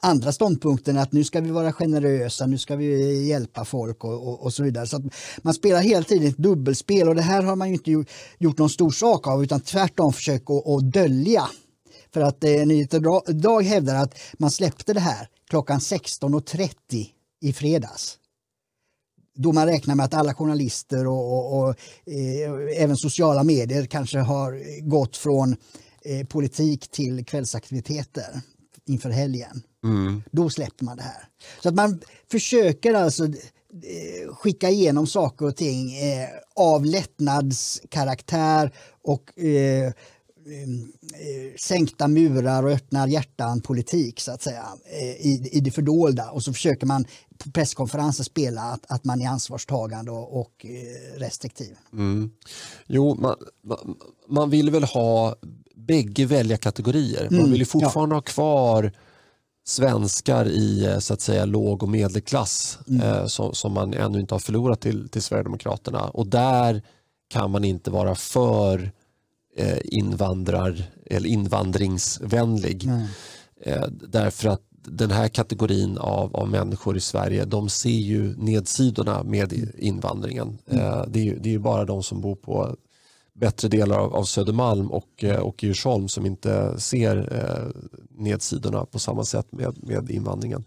[0.00, 4.42] andra ståndpunkten att nu ska vi vara generösa, nu ska vi hjälpa folk och, och,
[4.42, 4.86] och så vidare.
[4.86, 5.02] Så
[5.42, 8.04] man spelar hela tiden ett dubbelspel och det här har man ju inte
[8.38, 11.48] gjort någon stor sak av utan tvärtom försökt att, att dölja
[12.12, 17.06] för att eh, Nyheter Dag hävdar att man släppte det här klockan 16.30
[17.40, 18.16] i fredags.
[19.36, 21.68] Då man räknar med att alla journalister och, och, och
[22.06, 25.56] eh, även sociala medier kanske har gått från
[26.04, 28.40] eh, politik till kvällsaktiviteter
[28.86, 29.62] inför helgen.
[29.84, 30.22] Mm.
[30.30, 31.28] Då släpper man det här.
[31.62, 38.72] Så att man försöker alltså eh, skicka igenom saker och ting eh, av lättnadskaraktär
[39.02, 39.92] och eh,
[40.46, 46.30] Eh, sänkta murar och öppna hjärtan politik så att säga eh, i, i det fördolda
[46.30, 47.04] och så försöker man
[47.38, 50.66] på presskonferenser spela att, att man är ansvarstagande och, och
[51.16, 51.76] restriktiv.
[51.92, 52.30] Mm.
[52.86, 53.36] Jo, man,
[54.28, 55.36] man vill väl ha
[55.86, 57.28] bägge väljarkategorier.
[57.30, 58.16] Man mm, vill ju fortfarande ja.
[58.16, 58.92] ha kvar
[59.66, 63.00] svenskar i så att säga låg och medelklass mm.
[63.00, 66.82] eh, som, som man ännu inte har förlorat till, till Sverigedemokraterna och där
[67.30, 68.92] kan man inte vara för
[69.56, 72.84] Eh, invandrar, eller invandringsvänlig.
[72.84, 73.06] Mm.
[74.08, 79.52] Därför att den här kategorin av, av människor i Sverige de ser ju nedsidorna med
[79.78, 80.58] invandringen.
[80.70, 81.12] Mm.
[81.12, 82.76] Det, är ju, det är bara de som bor på
[83.40, 89.24] bättre delar av, av Södermalm och, och Djursholm som inte ser eh, nedsidorna på samma
[89.24, 90.64] sätt med, med invandringen.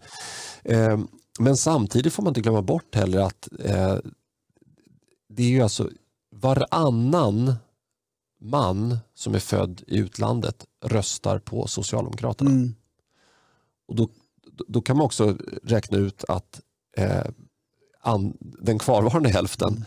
[0.62, 0.98] Eh,
[1.38, 3.96] men samtidigt får man inte glömma bort heller att eh,
[5.28, 5.90] det är ju alltså
[6.36, 7.54] varannan
[8.40, 12.50] man som är född i utlandet röstar på Socialdemokraterna.
[12.50, 12.74] Mm.
[13.88, 14.08] Och då,
[14.68, 16.60] då kan man också räkna ut att
[16.96, 17.26] eh,
[18.00, 19.84] an, den kvarvarande hälften, mm.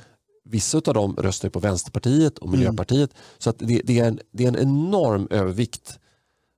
[0.50, 3.14] Vissa av dem röstar på Vänsterpartiet och Miljöpartiet.
[3.14, 3.24] Mm.
[3.38, 6.00] Så att det, det, är en, det är en enorm övervikt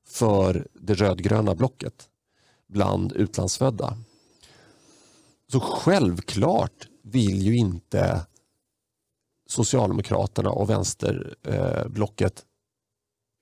[0.07, 2.09] för det rödgröna blocket
[2.67, 3.97] bland utlandsfödda.
[5.51, 8.25] Så självklart vill ju inte
[9.49, 12.45] Socialdemokraterna och vänsterblocket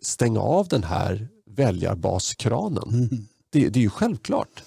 [0.02, 2.90] stänga av den här väljarbaskranen.
[2.90, 3.28] Mm.
[3.50, 4.64] Det, det, är ju självklart.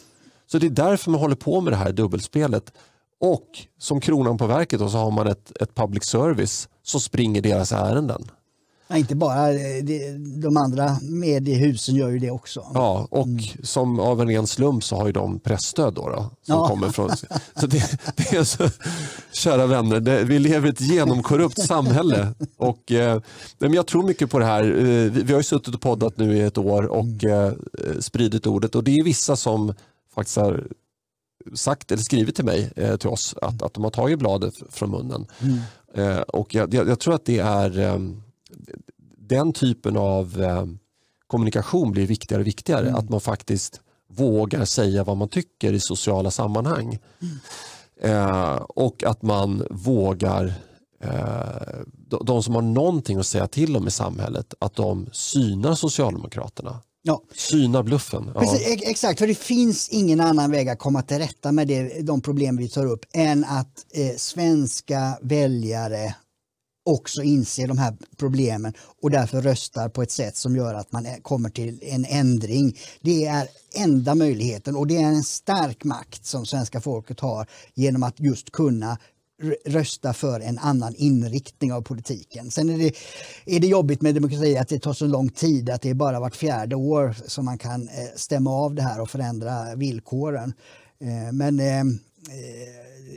[0.46, 2.72] Så det är därför man håller på med det här dubbelspelet
[3.20, 3.46] Och
[3.78, 7.72] som kronan på verket då, så har man ett, ett public service som springer deras
[7.72, 8.30] ärenden.
[8.90, 9.84] Ja, inte bara eh,
[10.42, 12.66] de andra mediehusen gör ju det också.
[12.74, 13.42] Ja, och mm.
[13.62, 16.68] som av en ren slump så har ju de pressstöd då, då som ja.
[16.68, 17.10] kommer från...
[17.60, 18.68] Så det, det är så,
[19.32, 22.34] kära vänner, det, vi lever i ett genomkorrupt samhälle.
[22.56, 23.20] Och, eh,
[23.58, 24.64] men jag tror mycket på det här.
[24.64, 27.48] Eh, vi, vi har ju suttit och poddat nu i ett år och mm.
[27.78, 29.74] eh, spridit ordet och det är vissa som
[30.14, 30.66] faktiskt har
[31.54, 34.90] sagt eller skrivit till mig, eh, till oss, att, att de har tagit bladet från
[34.90, 35.26] munnen.
[35.40, 35.58] Mm.
[35.94, 38.22] Eh, och jag, jag, jag, tror att det är ehm,
[39.18, 40.66] den typen av eh,
[41.26, 42.86] kommunikation blir viktigare och viktigare.
[42.88, 42.94] Mm.
[42.94, 46.98] Att man faktiskt vågar säga vad man tycker i sociala sammanhang.
[47.22, 47.38] Mm.
[48.02, 50.54] Eh, och att man vågar,
[51.00, 55.74] eh, de, de, som har någonting att säga till om i samhället, att de synar
[55.74, 56.80] Socialdemokraterna.
[57.02, 57.22] Ja.
[57.34, 58.30] Syna bluffen.
[58.34, 58.40] Ja.
[58.40, 62.20] Precis, exakt, för det finns ingen annan väg att komma till rätta med det, de
[62.20, 66.14] problem vi tar upp än att eh, svenska väljare
[66.84, 68.72] också inser de här problemen
[69.02, 72.78] och därför röstar på ett sätt som gör att man kommer till en ändring.
[73.00, 78.02] Det är enda möjligheten och det är en stark makt som svenska folket har genom
[78.02, 78.98] att just kunna
[79.66, 82.50] rösta för en annan inriktning av politiken.
[82.50, 82.96] Sen är det,
[83.56, 86.20] är det jobbigt med demokrati att det tar så lång tid, att det är bara
[86.20, 90.52] vart fjärde år som man kan eh, stämma av det här och förändra villkoren.
[91.00, 91.84] Eh, men eh,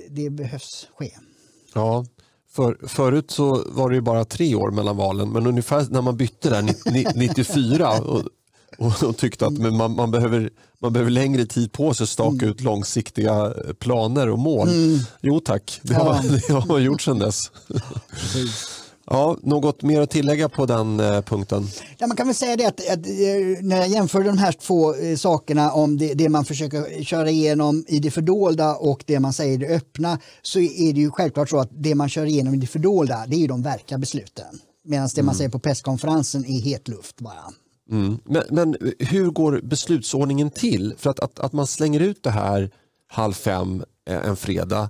[0.09, 1.11] det behövs ske.
[1.73, 2.05] Ja,
[2.49, 6.17] för, förut så var det ju bara tre år mellan valen, men ungefär när man
[6.17, 7.87] bytte där 94
[8.83, 10.49] och, tyckte att man, man, behöver,
[10.81, 12.49] man behöver längre tid på sig att staka mm.
[12.49, 14.69] ut långsiktiga planer och mål.
[14.69, 14.99] Mm.
[15.21, 16.21] Jo tack, det har, ja.
[16.47, 17.51] det har man gjort sedan dess.
[19.05, 21.67] Ja, något mer att tillägga på den eh, punkten?
[21.97, 24.95] Ja, man kan väl säga det att, att, eh, när jag jämför de här två
[24.95, 29.33] eh, sakerna om det, det, man försöker köra igenom i det fördolda och det man
[29.33, 32.53] säger i det öppna så är det ju självklart så att det man kör igenom
[32.53, 34.59] i det fördolda det är ju de verkliga besluten.
[34.85, 35.25] Medan det mm.
[35.25, 37.53] man säger på presskonferensen är het luft bara.
[37.91, 38.19] Mm.
[38.25, 40.93] Men, men, hur går beslutsordningen till?
[40.97, 42.71] För att, att, att man slänger ut det här
[43.07, 44.89] halv fem eh, en fredag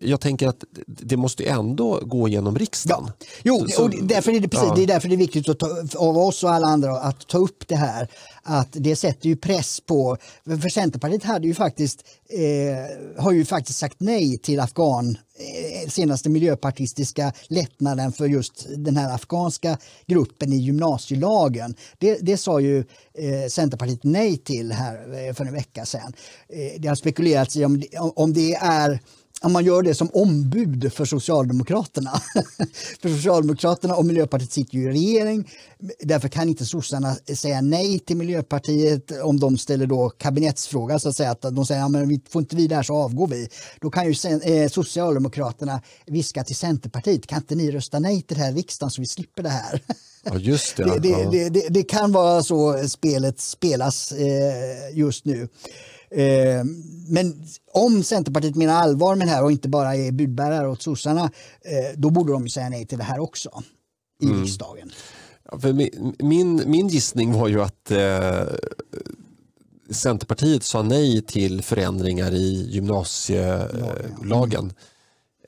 [0.00, 3.04] jag tänker att det måste ändå gå genom riksdagen.
[3.06, 3.26] Ja.
[3.42, 4.74] Jo, så, och därför är det, precis, ja.
[4.74, 7.38] det är därför det är viktigt att ta, av oss och alla andra att ta
[7.38, 8.08] upp det här.
[8.42, 13.78] Att det sätter ju press på, för Centerpartiet hade ju faktiskt, eh, har ju faktiskt
[13.78, 20.56] sagt nej till afghan eh, senaste miljöpartistiska lättnaden för just den här afghanska gruppen i
[20.56, 21.74] gymnasielagen.
[21.98, 22.78] Det, det sa ju
[23.14, 26.12] eh, Centerpartiet nej till här eh, för en vecka sedan.
[26.48, 29.00] Eh, det har spekulerats i om, om det är
[29.42, 32.10] om man gör det som ombud för Socialdemokraterna.
[33.02, 35.50] för Socialdemokraterna och Miljöpartiet sitter ju i regering.
[36.00, 40.98] Därför kan inte sossarna säga nej till Miljöpartiet om de ställer då kabinettsfråga.
[40.98, 43.26] Så att säga att de säger att ja, får inte vi det här så avgår
[43.26, 43.48] vi.
[43.80, 44.14] Då kan ju
[44.44, 48.90] eh, Socialdemokraterna viska till Centerpartiet, kan inte ni rösta nej till det här i riksdagen
[48.90, 49.82] så vi slipper det här?
[50.22, 50.84] Ja, just det.
[51.02, 55.48] det, det, det, det kan vara så spelet spelas eh, just nu.
[56.14, 56.64] Eh,
[57.08, 61.30] men om Centerpartiet menar allvar med det här och inte bara är budbärare åt sossarna,
[61.60, 63.62] eh, då borde de säga nej till det här också
[64.22, 64.42] i mm.
[64.42, 64.92] riksdagen.
[65.44, 68.42] Ja, min, min, min gissning var ju att eh,
[69.90, 74.72] Centerpartiet sa nej till förändringar i gymnasielagen.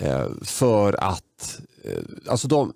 [0.00, 1.60] Eh, för att,
[2.26, 2.72] alltså de,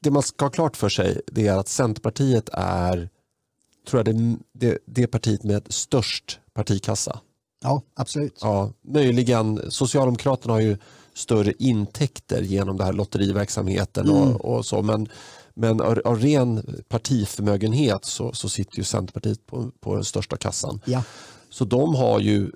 [0.00, 3.08] det man ska ha klart för sig det är att Centerpartiet är
[3.86, 7.20] tror jag det, det, det partiet med störst partikassa.
[7.62, 8.38] Ja, absolut.
[8.40, 10.76] Ja, möjligen, Socialdemokraterna har ju
[11.14, 14.22] större intäkter genom den här lotteriverksamheten mm.
[14.22, 15.08] och, och, så, men,
[15.54, 20.80] men av, av ren partiförmögenhet så, så sitter ju Centerpartiet på, på den största kassan.
[20.84, 21.02] Ja.
[21.50, 22.50] Så de har ju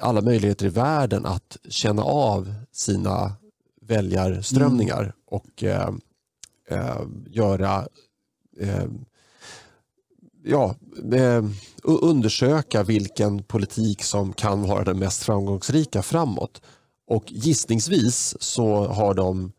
[0.00, 3.32] alla möjligheter i världen att känna av sina
[3.80, 5.12] väljarströmningar mm.
[5.26, 5.90] och eh,
[6.70, 7.88] eh, göra
[8.60, 8.84] eh,
[10.44, 10.74] ja,
[11.12, 11.44] eh,
[11.84, 16.62] undersöka vilken politik som kan vara den mest framgångsrika framåt.
[17.06, 19.52] Och gissningsvis så har de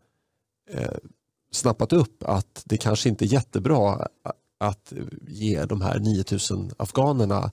[0.70, 0.94] eh,
[1.52, 4.08] snappat upp att det kanske inte är jättebra
[4.60, 4.92] att
[5.28, 7.50] ge de här 9000 afghanerna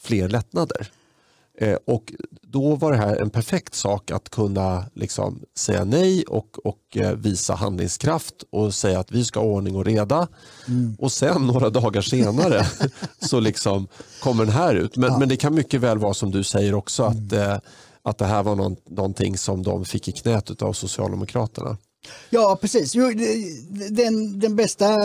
[0.00, 0.90] fler lättnader.
[1.60, 6.66] Eh, och då var det här en perfekt sak att kunna liksom säga nej och,
[6.66, 10.28] och eh, visa handlingskraft och säga att vi ska ha ordning och reda.
[10.68, 10.96] Mm.
[10.98, 12.66] Och sen några dagar senare
[13.18, 13.88] så liksom
[14.20, 14.96] kommer den här ut.
[14.96, 15.18] Men, ja.
[15.18, 17.50] men det kan mycket väl vara som du säger också att, mm.
[17.50, 17.58] eh,
[18.02, 21.76] att det här var någon, någonting som de fick i knät av Socialdemokraterna.
[22.30, 22.92] Ja precis,
[23.90, 24.96] den, den bästa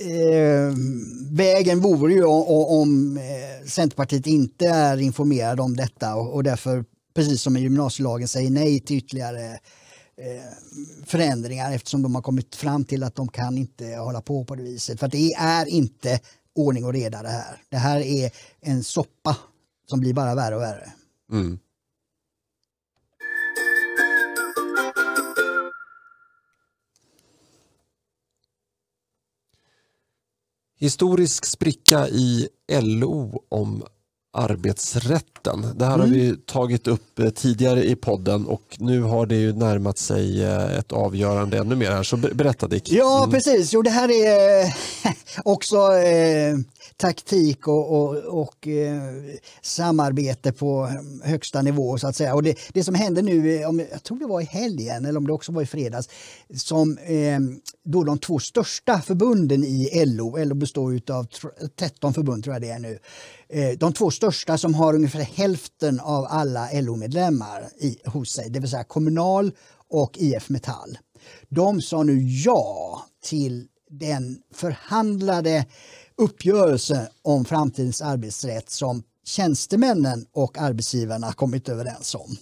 [0.00, 0.74] eh,
[1.30, 3.18] vägen vore ju om, om
[3.66, 6.84] Centerpartiet inte är informerade om detta och, och därför
[7.14, 9.52] precis som i gymnasielagen, säger nej till ytterligare
[10.16, 10.42] eh,
[11.06, 14.62] förändringar eftersom de har kommit fram till att de kan inte hålla på på det
[14.62, 15.00] viset.
[15.00, 16.20] För det är inte
[16.54, 17.62] ordning och reda det här.
[17.68, 18.30] Det här är
[18.60, 19.36] en soppa
[19.86, 20.92] som blir bara värre och värre.
[21.32, 21.58] Mm.
[30.84, 33.82] Historisk spricka i LO om
[34.34, 35.66] arbetsrätten.
[35.76, 36.06] Det här mm.
[36.06, 40.44] har vi tagit upp eh, tidigare i podden och nu har det ju närmat sig
[40.44, 42.02] eh, ett avgörande ännu mer här.
[42.02, 42.92] Så berätta Dick.
[42.92, 43.30] Ja mm.
[43.30, 44.70] precis, jo, det här är eh,
[45.44, 46.56] också eh,
[46.96, 49.02] taktik och, och, och eh,
[49.62, 50.90] samarbete på
[51.24, 52.34] högsta nivå så att säga.
[52.34, 55.26] Och det, det som hände nu, om, jag tror det var i helgen eller om
[55.26, 56.08] det också var i fredags,
[56.56, 57.40] som eh,
[57.84, 61.26] då de två största förbunden i LO, LO består av
[61.78, 62.98] 13 förbund tror jag det är nu,
[63.54, 67.68] Eh, de två största som har ungefär hälften av alla LO-medlemmar
[68.04, 69.52] hos sig, det vill säga Kommunal
[69.90, 70.98] och IF Metall.
[71.48, 75.66] De sa nu ja till den förhandlade
[76.16, 82.36] uppgörelse om framtidens arbetsrätt som tjänstemännen och arbetsgivarna kommit överens om.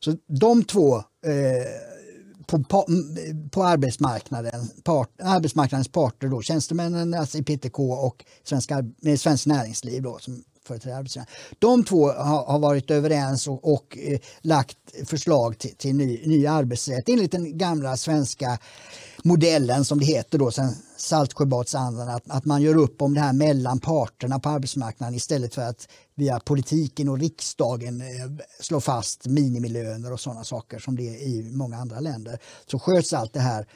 [0.00, 1.91] Så de två eh,
[2.46, 2.86] på, på,
[3.50, 8.84] på, arbetsmarknaden, part, arbetsmarknadens parter, då, tjänstemännen alltså i PTK och svenska,
[9.18, 11.30] Svenskt Näringsliv då, som företräder arbetsgivarna.
[11.58, 16.46] De två har, har varit överens och, och eh, lagt förslag till, till ny, ny
[16.46, 18.58] arbetsrätt enligt den gamla svenska
[19.24, 23.32] modellen som det heter då sen Saltsjöbadsandan att, att man gör upp om det här
[23.32, 28.06] mellan parterna på arbetsmarknaden istället för att via politiken och riksdagen eh,
[28.60, 32.38] slå fast minimilöner och sådana saker som det är i många andra länder.
[32.66, 33.66] Så sköts allt det här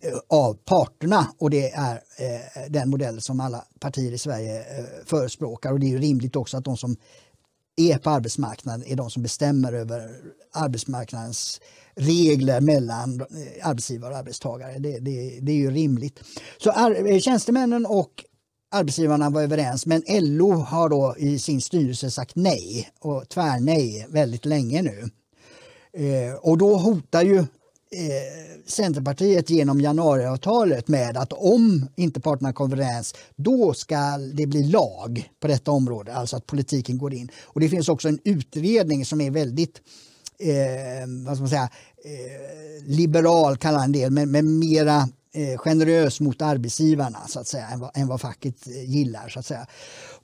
[0.00, 4.84] eh, av parterna och det är eh, den modell som alla partier i Sverige eh,
[5.04, 6.96] förespråkar och det är ju rimligt också att de som
[7.76, 10.20] är på arbetsmarknaden är de som bestämmer över
[10.52, 11.60] arbetsmarknadens
[11.94, 14.78] regler mellan eh, arbetsgivare och arbetstagare.
[14.78, 16.20] Det, det, det är ju rimligt.
[16.58, 18.24] Så ar, tjänstemännen och
[18.74, 24.44] arbetsgivarna var överens men LO har då i sin styrelse sagt nej och tvärnej väldigt
[24.44, 25.10] länge nu.
[25.96, 27.44] Eh, och då hotar ju eh,
[28.66, 35.30] Centerpartiet genom januariavtalet med att om inte parterna kommer överens då ska det bli lag
[35.40, 37.30] på detta område, alltså att politiken går in.
[37.42, 39.80] Och det finns också en utredning som är väldigt
[40.38, 41.70] eh, vad ska man säga,
[42.04, 47.66] eh, liberal kallar en del, men, men mera Eh, generös mot arbetsgivarna så att säga,
[47.68, 49.28] än vad, än vad facket eh, gillar.
[49.28, 49.66] Så att säga.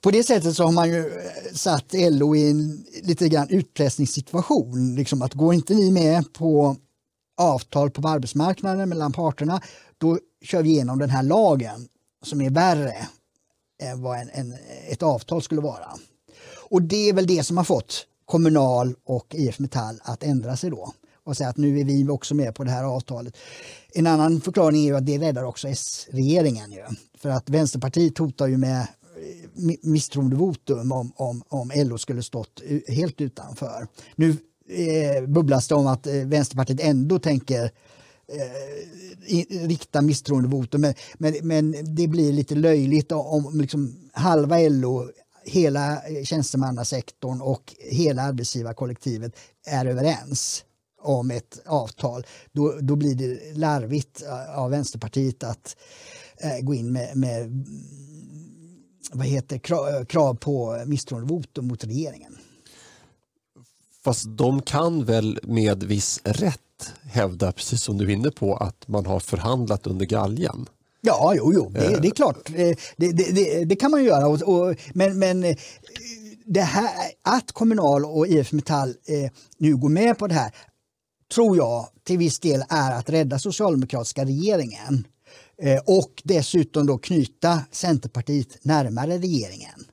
[0.01, 4.95] På det sättet så har man ju eh, satt LO i en lite grann utpressningssituation.
[4.95, 6.77] Liksom att går inte ni med på
[7.37, 9.61] avtal på arbetsmarknaden mellan parterna,
[9.99, 11.89] då kör vi igenom den här lagen
[12.25, 12.97] som är värre
[13.83, 14.55] än vad en, en,
[14.89, 15.99] ett avtal skulle vara.
[16.71, 20.71] Och det är väl det som har fått Kommunal och IF Metall att ändra sig
[20.71, 20.93] då
[21.25, 23.37] och säga att nu är vi också med på det här avtalet.
[23.93, 26.75] En annan förklaring är att det räddar också S-regeringen.
[27.19, 33.21] För att Vänsterpartiet hotar ju med eh, misstroendevotum om, om, om LO skulle stått helt
[33.21, 33.87] utanför.
[34.17, 34.37] Nu
[34.69, 37.65] eh, bubblas det om att eh, Vänsterpartiet ändå tänker
[38.33, 45.11] eh, rikta misstroendevotum men, men, men, det blir lite löjligt om liksom halva LO
[45.45, 49.33] hela eh, tjänstemannasektorn och hela arbetsgivarkollektivet
[49.67, 50.65] är överens
[51.01, 55.77] om ett avtal, då, då blir det larvigt eh, av Vänsterpartiet att
[56.37, 57.67] eh, gå in med, med
[59.13, 62.39] vad heter, krav, krav på misstroendevotum mot regeringen.
[64.05, 68.89] Fast de kan väl med viss rätt hävda, precis som du är inne på, att
[68.89, 70.69] man har förhandlat under galgen?
[71.01, 71.71] Ja, jo, jo.
[71.75, 72.37] Det, det är klart.
[72.47, 74.29] Det, det, det, kan man ju göra.
[74.29, 75.57] Och, och, men, men
[76.45, 76.91] det här,
[77.23, 80.55] att Kommunal och IF Metall eh, nu går med på det här
[81.35, 85.07] tror jag till viss del är att rädda socialdemokratiska regeringen
[85.63, 89.85] eh, och dessutom då knyta Centerpartiet närmare regeringen.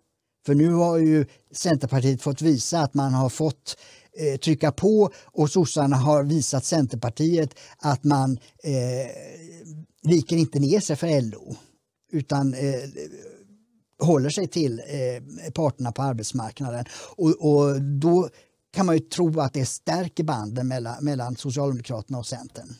[0.46, 3.78] För nu har ju Centerpartiet fått visa att man har fått
[4.18, 8.32] eh, trycka på och sossarna har visat Centerpartiet att man
[8.64, 9.12] eh,
[10.04, 11.56] viker inte ner sig för LO
[12.12, 12.80] utan eh,
[14.00, 16.86] håller sig till eh, parterna på arbetsmarknaden.
[17.16, 18.30] Och, och, då
[18.78, 22.76] kan man ju tro att det stärker banden mellan, mellan Socialdemokraterna och Centern.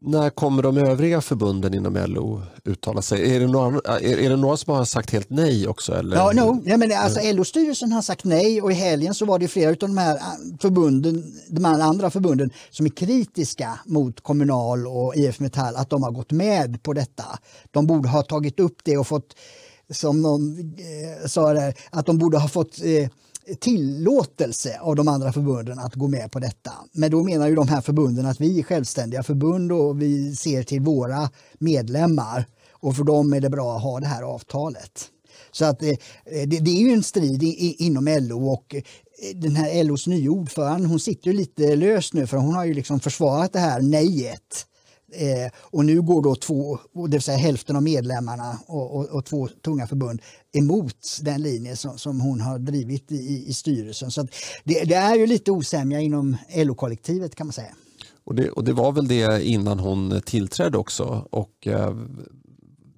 [0.00, 3.36] När kommer de övriga förbunden inom LO uttala sig?
[3.36, 5.92] Är det några, är, är det några som har sagt helt nej också?
[5.92, 6.16] Eller?
[6.16, 6.62] Ja, no.
[6.64, 9.76] ja, men alltså, LO-styrelsen har sagt nej och i helgen så var det flera av
[9.76, 10.18] de här
[10.60, 16.02] förbunden, de här andra förbunden som är kritiska mot Kommunal och IF Metall att de
[16.02, 17.24] har gått med på detta.
[17.70, 19.34] De borde ha tagit upp det och fått,
[19.90, 23.08] som någon eh, sa där, att de borde ha fått eh,
[23.60, 26.72] tillåtelse av de andra förbunden att gå med på detta.
[26.92, 30.62] Men då menar ju de här förbunden att vi är självständiga förbund och vi ser
[30.62, 35.10] till våra medlemmar och för dem är det bra att ha det här avtalet.
[35.50, 38.82] Så att eh, det, det är ju en strid i, inom LO och eh,
[39.34, 42.74] den här LOs nya ordförande hon sitter ju lite löst nu för hon har ju
[42.74, 44.66] liksom försvarat det här nejet.
[45.12, 49.24] Eh, och nu går då två, det vill säga hälften av medlemmarna och, och, och
[49.24, 54.10] två tunga förbund emot den linje som, som hon har drivit i, i styrelsen.
[54.10, 54.22] Så
[54.64, 57.74] det, det, är ju lite osämja inom LO-kollektivet kan man säga.
[58.24, 61.26] Och det, och det var väl det innan hon tillträdde också.
[61.30, 61.96] Och, eh,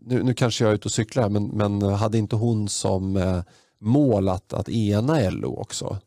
[0.06, 3.42] nu, nu kanske jag är ute och cyklar men, men hade inte hon som eh,
[3.80, 5.98] mål att, att ena LO också?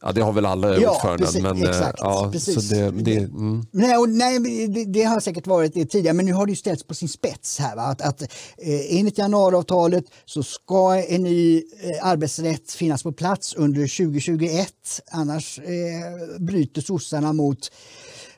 [0.00, 1.26] Ja, det har väl alla ja, ordföranden.
[1.26, 2.68] Precis, men, eh, exakt, ja, precis.
[2.68, 3.66] Det, det, mm.
[3.70, 6.82] nej, och, nej, det, det, har säkert varit det tidigare, men nu har det ställts
[6.82, 7.58] på sin spets.
[7.58, 7.76] här.
[7.76, 7.82] Va?
[7.82, 13.80] Att, att, eh, enligt januariavtalet så ska en ny eh, arbetsrätt finnas på plats under
[13.80, 14.72] 2021.
[15.10, 17.72] Annars eh, bryter sossarna mot,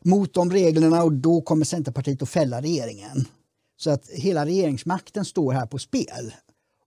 [0.03, 3.25] mot de reglerna och då kommer Centerpartiet att fälla regeringen.
[3.77, 6.35] Så att hela regeringsmakten står här på spel.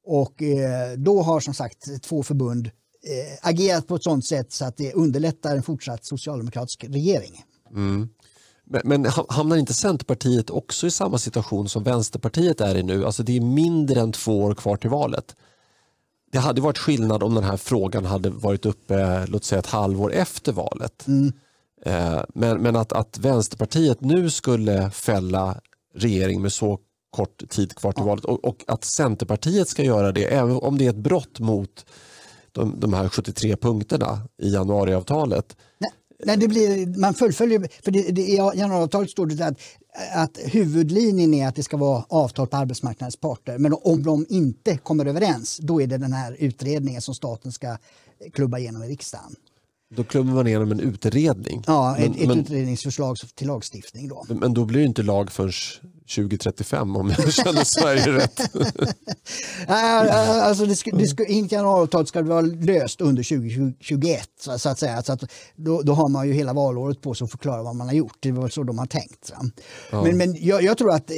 [0.05, 2.71] Och eh, då har som sagt två förbund
[3.41, 7.43] agerat på ett sådant sätt så att det underlättar en fortsatt socialdemokratisk regering.
[7.71, 8.09] Mm.
[8.65, 13.05] Men, men hamnar inte Centerpartiet också i samma situation som Vänsterpartiet är i nu?
[13.05, 15.35] Alltså det är mindre än två år kvar till valet.
[16.31, 20.13] Det hade varit skillnad om den här frågan hade varit uppe låt säga ett halvår
[20.13, 21.07] efter valet.
[21.07, 21.33] Mm.
[21.85, 25.61] Eh, men, men att, att Vänsterpartiet nu skulle fälla
[25.95, 26.79] regering med så
[27.09, 28.07] kort tid kvar till ja.
[28.07, 31.85] valet och, och, att Centerpartiet ska göra det även om det är ett brott mot
[32.53, 35.57] de, de här 73 punkterna i januariavtalet.
[35.79, 35.91] Nej,
[36.25, 39.57] nej det blir, man fullföljer, för det, det, i januariavtalet står det att,
[40.13, 43.57] att huvudlinjen är att det ska vara avtal på arbetsmarknadens parter.
[43.57, 47.77] Men om de inte kommer överens, då är det den här utredningen som staten ska
[48.33, 49.35] klubba igenom i riksdagen.
[49.95, 51.63] Då klubbar man igenom en utredning?
[51.67, 54.07] Ja, men, ett, men, utredningsförslag till lagstiftning.
[54.07, 54.25] Då.
[54.29, 55.51] Men då blir det inte lag förrän
[56.15, 58.39] 2035 om jag känner Sverige rätt.
[59.67, 65.03] alltså det ska, det ska, januariavtalet ska vara löst under 2021 så, att säga.
[65.03, 65.23] Så att
[65.55, 68.17] då, då, har man ju hela valåret på sig att förklara vad man har gjort.
[68.19, 69.33] Det var så de har tänkt.
[69.91, 70.03] Ja.
[70.03, 71.17] Men, men jag, jag, tror att eh,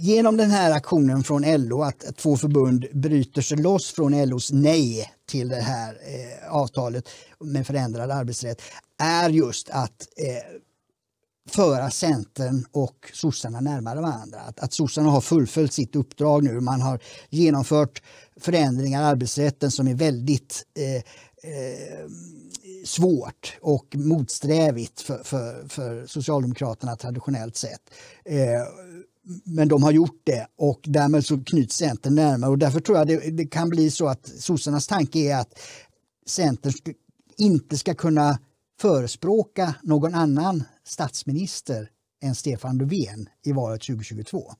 [0.00, 4.52] genom den här aktionen från LO att, att två förbund bryter sig loss från LOs
[4.52, 7.08] nej till det här eh, avtalet
[7.40, 8.62] med förändrad arbetsrätt
[9.02, 10.60] är just att eh,
[11.46, 14.40] föra Centern och sossarna närmare varandra.
[14.40, 16.60] Att, att sossarna har fullföljt sitt uppdrag nu.
[16.60, 18.02] Man har genomfört
[18.40, 22.08] förändringar i arbetsrätten som är väldigt eh, eh,
[22.84, 27.80] svårt och motsträvigt för, för, för Socialdemokraterna traditionellt sett.
[28.24, 28.62] Eh,
[29.44, 33.06] men de har gjort det och därmed så knyts Centern närmare och därför tror jag
[33.06, 35.58] det, det kan bli så att sossarnas tanke är att
[36.26, 36.72] Centern
[37.36, 38.38] inte ska kunna
[38.78, 41.90] förespråka någon annan statsminister
[42.22, 44.52] än Stefan Löfven i valet 2022.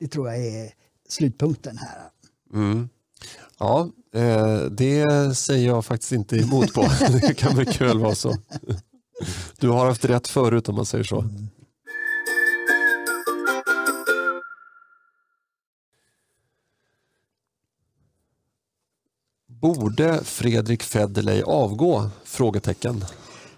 [0.00, 0.72] Det tror jag är
[1.08, 2.10] slutpunkten här.
[2.52, 2.88] Mm.
[3.58, 6.82] Ja, eh, det säger jag faktiskt inte emot på.
[7.20, 8.34] Det kan mycket väl vara så.
[9.58, 11.20] Du har haft rätt förut om man säger så.
[11.20, 11.48] Mm.
[19.46, 22.10] Borde Fredrik Federley avgå?
[22.24, 23.04] Frågetecken.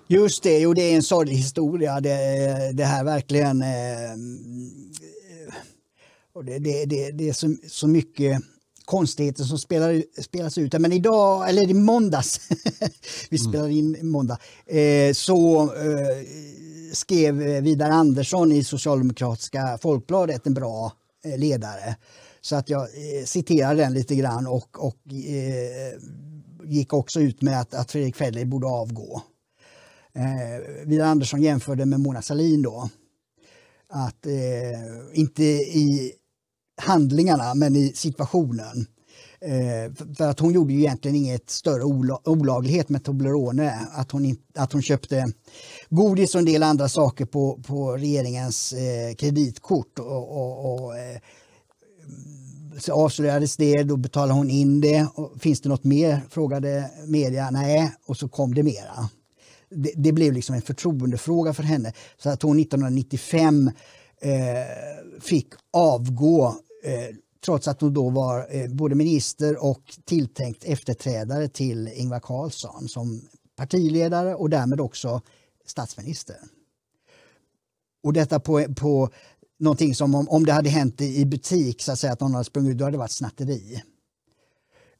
[0.08, 2.00] Just det, jo, det är en sorglig historia.
[2.00, 3.62] Det, det här verkligen...
[3.62, 4.16] Eh,
[6.32, 8.42] och det, det, det, det är så, så mycket
[8.84, 10.72] konstigheter som spelar, spelas ut.
[10.72, 12.40] Men idag, eller i måndags,
[13.30, 13.50] vi mm.
[13.50, 16.26] spelar in måndag, eh, så eh,
[16.92, 20.92] skrev Vidar Andersson i Socialdemokratiska Folkbladet en bra
[21.36, 21.96] ledare.
[22.40, 22.88] Så att jag
[23.24, 24.98] citerar den lite grann och, och
[26.64, 29.22] gick också ut med att, att Fredrik Federley borde avgå.
[30.16, 32.88] Eh, Vidar Andersson jämförde med Mona Sahlin då.
[33.88, 36.12] Att eh, inte i
[36.82, 38.86] handlingarna men i situationen.
[39.40, 41.84] Eh, för att hon gjorde ju egentligen inget större
[42.24, 43.88] olaglighet med Toblerone.
[43.92, 45.24] Att hon, in, att hon köpte
[45.90, 49.98] godis och en del andra saker på, på regeringens eh, kreditkort.
[49.98, 51.18] Och, och, och eh,
[52.78, 55.06] så avslöjades det, då betalade hon in det.
[55.14, 56.22] Och, Finns det något mer?
[56.30, 57.50] frågade media.
[57.50, 59.08] Nej, och så kom det mera
[59.70, 61.92] det, det, blev liksom en förtroendefråga för henne.
[62.16, 63.70] Så att hon 1995
[64.20, 64.32] eh,
[65.20, 66.46] fick avgå
[66.84, 72.88] eh, trots att hon då var eh, både minister och tilltänkt efterträdare till Ingvar Carlsson
[72.88, 73.22] som
[73.56, 75.20] partiledare och därmed också
[75.66, 76.36] statsminister.
[78.02, 79.10] Och detta på, på
[79.58, 82.44] någonting som om, om det hade hänt i butik, så att säga att någon hade
[82.44, 83.82] sprungit ut, då hade det varit snatteri.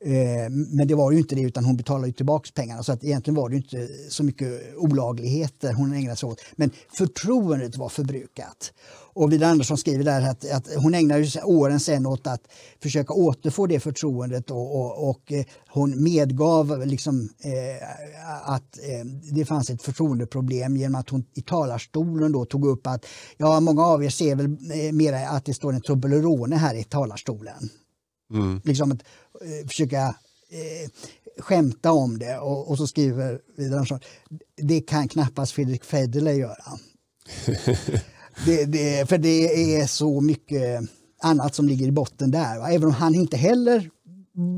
[0.05, 3.35] Eh, men det var ju inte det utan hon betalade tillbaka pengarna så att egentligen
[3.35, 6.41] var det inte så mycket olagligheter hon ägnade sig åt.
[6.57, 8.73] Men förtroendet var förbrukat.
[9.13, 12.41] Och Vidar Andersson skriver där att, att hon ägnade åren sen åt att
[12.83, 19.45] försöka återfå det förtroendet och, och, och eh, hon medgav liksom, eh, att eh, det
[19.45, 24.05] fanns ett förtroendeproblem genom att hon i talarstolen då tog upp att ja, många av
[24.05, 27.71] er ser väl eh, mer att det står en Toblerone här i talarstolen.
[28.31, 28.61] Mm.
[28.65, 29.03] Liksom att
[29.69, 30.15] försöka
[30.51, 30.91] eh,
[31.39, 34.01] skämta om det och, och så skriver Andersson
[34.57, 36.79] det kan knappast Fredrik Federley göra.
[38.47, 40.81] det, det, för det är så mycket
[41.23, 42.59] annat som ligger i botten där.
[42.59, 42.71] Va?
[42.71, 43.91] Även om han inte heller,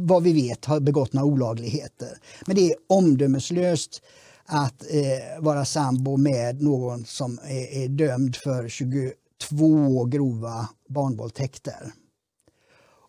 [0.07, 2.18] vad vi vet, har begått några olagligheter.
[2.47, 4.03] Men det är omdömeslöst
[4.47, 11.93] att eh, vara sambo med någon som är, är dömd för 22 grova barnvåldtäkter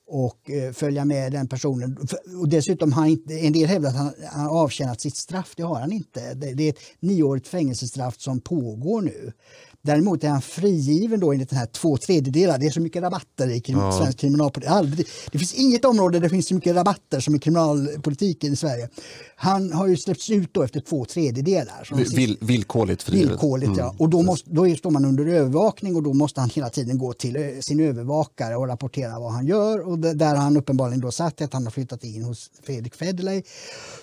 [0.10, 1.98] och eh, följa med den personen.
[2.42, 5.54] Och dessutom har inte, en del hävdar att han, han avtjänat sitt straff.
[5.58, 6.34] Det har han inte.
[6.34, 9.34] Det, det är ett nioårigt fängelsestraff som pågår nu.
[9.82, 12.58] Däremot är han frigiven då enligt den här två tredjedelar.
[12.58, 13.92] Det är så mycket rabatter i krim ja.
[13.92, 15.08] svensk kriminalpolitik.
[15.32, 18.90] Det finns inget område där det finns så mycket rabatter som i kriminalpolitiken i Sverige.
[19.36, 22.16] Han har ju släppts ut då efter två tredjedelar.
[22.16, 23.30] Vill, villkorligt frigiven.
[23.30, 23.80] Villkorligt, mm.
[23.80, 23.96] ja.
[23.98, 27.14] Och då, måste, då står man under övervakning och då måste han hela tiden gå
[27.14, 29.88] till sin övervakare och rapportera vad han gör.
[29.88, 33.44] Och där har han uppenbarligen då sagt att han har flyttat in hos Fredrik Federley.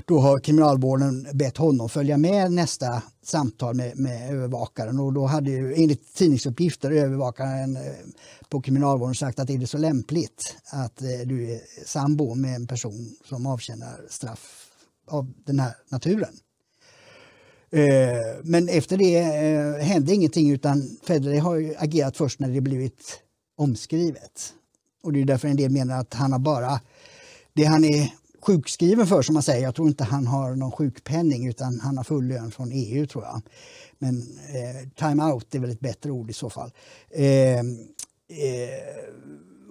[0.04, 5.50] Då har kriminalvården bett honom följa med nästa samtal med, med övervakaren och då hade
[5.50, 7.82] ju enligt tidningsuppgifter övervakaren eh,
[8.48, 12.66] på kriminalvården sagt att är det så lämpligt att eh, du är sambo med en
[12.66, 14.70] person som avtjänar straff
[15.06, 16.36] av den här naturen.
[17.70, 19.22] Eh, men efter det
[19.82, 23.20] hände ingenting utan Federley har agerat först när det blivit
[23.56, 24.52] omskrivet.
[25.02, 26.80] Och det är därför en del menar att han har bara
[27.52, 28.10] det han är
[28.46, 29.62] sjukskriven för som man säger.
[29.62, 33.24] Jag tror inte han har någon sjukpenning utan han har full lön från EU tror
[33.24, 33.42] jag.
[33.98, 36.70] Men eh, time out är väl ett bättre ord i så fall.
[37.10, 37.64] Eh, eh,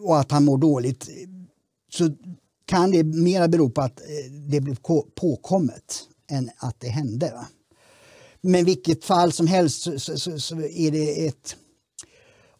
[0.01, 1.09] och att han mår dåligt.
[1.91, 2.09] Så
[2.65, 4.77] kan det mera bero på att eh, det blev
[5.15, 7.31] påkommet än att det hände.
[7.35, 7.45] Va?
[8.41, 11.55] Men vilket fall som helst så, så, så är det ett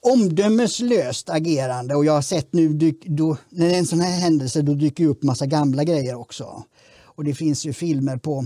[0.06, 4.20] omdömeslöst agerande och jag har sett nu dyk, då, när det är en sån här
[4.20, 6.64] händelse då dyker upp massa gamla grejer också.
[7.02, 8.46] Och det finns ju filmer på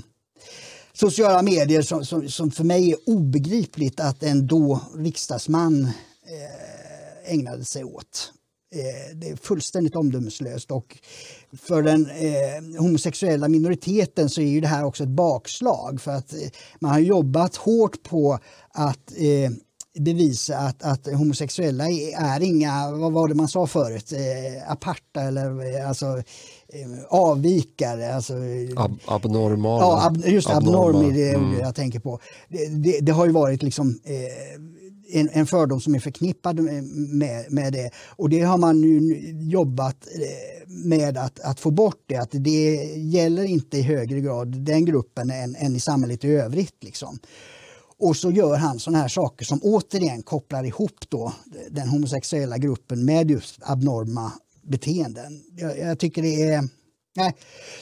[0.93, 7.66] sociala medier som, som, som för mig är obegripligt att en då riksdagsman eh, ägnade
[7.66, 8.34] sig åt.
[8.76, 10.97] Eh, det är fullständigt omdömeslöst och
[11.53, 16.34] för den eh, homosexuella minoriteten så är ju det här också ett bakslag för att
[16.34, 16.49] eh,
[16.80, 18.39] man har jobbat hårt på
[18.70, 19.51] att eh,
[20.00, 21.86] bevisa att, att homosexuella
[22.20, 26.06] är inga, vad var det man sa förut, eh, aparta eller eh, alltså
[26.74, 28.16] eh, avvikare.
[28.16, 28.34] Alltså,
[28.76, 29.84] Ab abnormala.
[29.84, 31.60] Ja, ab, just abnorm är det mm.
[31.60, 32.20] jag tänker på.
[32.50, 37.45] Det, det, det, har ju varit liksom eh, en, en fördom som är förknippad med,
[37.50, 37.91] med det.
[38.08, 42.16] Och det har man nu jobbat eh, med att, att få bort det.
[42.16, 46.84] Att det gäller inte i högre grad den gruppen än, än i samhället i övrigt.
[46.84, 47.20] Liksom.
[48.00, 51.34] Och så gör han sådana här saker som återigen kopplar ihop då
[51.72, 54.32] den homosexuella gruppen med just abnorma
[54.62, 55.43] beteenden.
[55.56, 56.70] Jag, jag tycker det är...
[57.16, 57.36] Nej,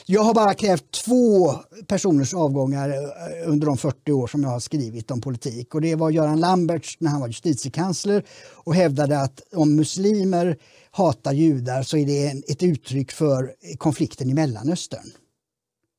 [0.06, 1.54] jag har bara krävt två
[1.86, 5.74] personers avgångar eh, under de 40 år som jag har skrivit om politik.
[5.74, 10.56] Och Det var Göran Lamberts när han var justitiekansler och hävdade att om muslimer
[10.90, 15.12] hatar judar så är det ett uttryck för konflikten i Mellanöstern.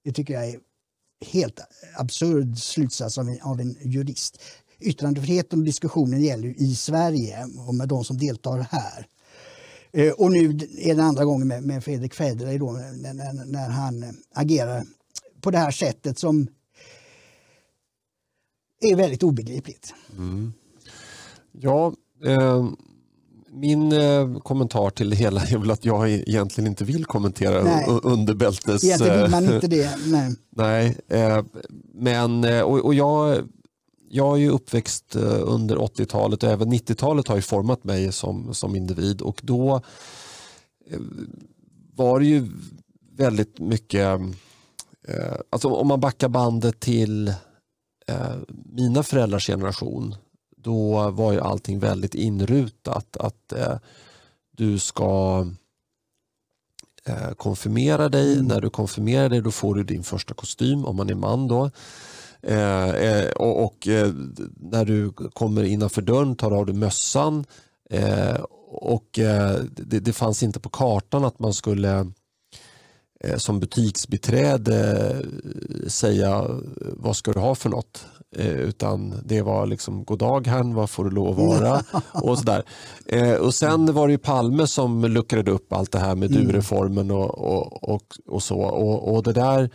[0.04, 0.60] Det tycker jag är
[1.26, 1.60] helt
[1.98, 4.42] absurd slutsats av en, av en jurist.
[4.80, 9.08] Yttrandefriheten och diskussionen gäller i Sverige och med de som deltar här.
[9.92, 10.46] Eh, och nu
[10.78, 14.84] är det andra gången med, med Fredrik Federley då, när, när, när, han eh, agerar
[15.42, 16.48] på det här sättet som
[18.82, 19.94] är väldigt obegripligt.
[20.18, 20.54] Mm.
[21.52, 21.94] Ja,
[22.26, 22.70] eh,
[23.52, 28.84] min eh, kommentar till det hela är väl att jag egentligen inte vill kommentera underbältes...
[28.84, 29.98] Egentligen vill man inte det.
[30.06, 31.44] Nej, nej eh,
[31.94, 33.50] men eh, och, och, jag,
[34.10, 38.54] jag är ju uppväxt eh, under 80-talet och även 90-talet har ju format mig som,
[38.54, 39.82] som individ och då
[40.90, 41.00] eh,
[41.96, 42.48] var det ju
[43.18, 44.20] väldigt mycket,
[45.08, 47.34] eh, alltså om man backar bandet till
[48.66, 50.16] mina föräldrars generation
[50.62, 53.18] då var ju allting väldigt inrutat.
[53.18, 53.78] Att eh,
[54.52, 55.46] du ska
[57.06, 58.34] eh, konfirmera dig.
[58.34, 58.46] Mm.
[58.46, 61.48] När du konfirmerar dig då får du din första kostym om man är man.
[61.48, 61.72] då.
[62.42, 64.14] Eh, eh och, och eh,
[64.56, 67.46] När du kommer innanför dörren tar du av dig mössan.
[67.90, 68.42] Eh,
[68.72, 72.12] och det, det, fanns inte på kartan att man skulle
[73.38, 75.16] som butiksbiträde
[75.88, 76.46] säga
[76.78, 78.06] vad ska du ha för något.
[78.38, 81.84] Utan det var liksom god dag herrn, vad får du lov att vara?
[82.24, 82.64] och, sådär.
[83.40, 86.48] och sen var det Palme som luckrade upp allt det här med mm.
[86.48, 88.60] du-reformen och, och, och, och, så.
[88.60, 89.70] Och, och det där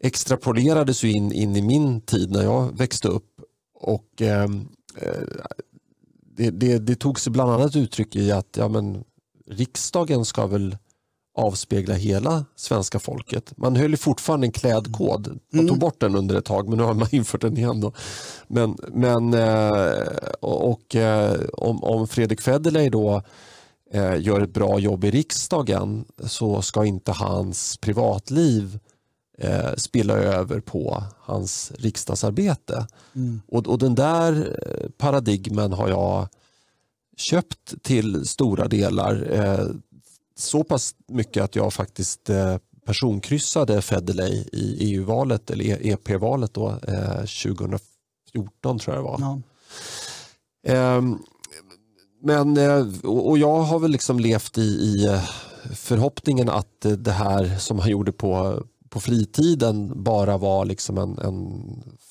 [0.00, 3.40] extrapolerades ju in, in i min tid när jag växte upp.
[3.80, 4.48] Och eh,
[6.36, 9.04] det, det, det tog sig bland annat uttryck i att ja, men,
[9.50, 10.76] riksdagen ska väl
[11.38, 13.52] avspegla hela svenska folket.
[13.56, 15.26] Man höll fortfarande en klädkod.
[15.26, 15.78] Man tog mm.
[15.78, 17.80] bort den under ett tag men nu har man infört den igen.
[17.80, 17.92] Då.
[18.48, 19.92] Men, men, eh,
[20.40, 23.22] och, eh, om, om Fredrik Federley då
[23.90, 28.78] eh, gör ett bra jobb i riksdagen så ska inte hans privatliv
[29.38, 32.86] eh, spilla över på hans riksdagsarbete.
[33.14, 33.40] Mm.
[33.48, 34.58] Och, och den där
[34.98, 36.28] paradigmen har jag
[37.16, 39.28] köpt till stora delar.
[39.32, 39.66] Eh,
[40.38, 47.16] så pass mycket att jag faktiskt eh, personkryssade Federley i EU-valet eller EP-valet då, eh,
[47.16, 49.18] 2014 tror jag det var.
[49.20, 49.40] Ja.
[50.72, 51.18] Ehm, eh,
[52.22, 52.58] men,
[53.04, 55.22] och jag har väl liksom levt i, i eh,
[55.74, 61.62] förhoppningen att det här som han gjorde på, på fritiden bara var liksom en, en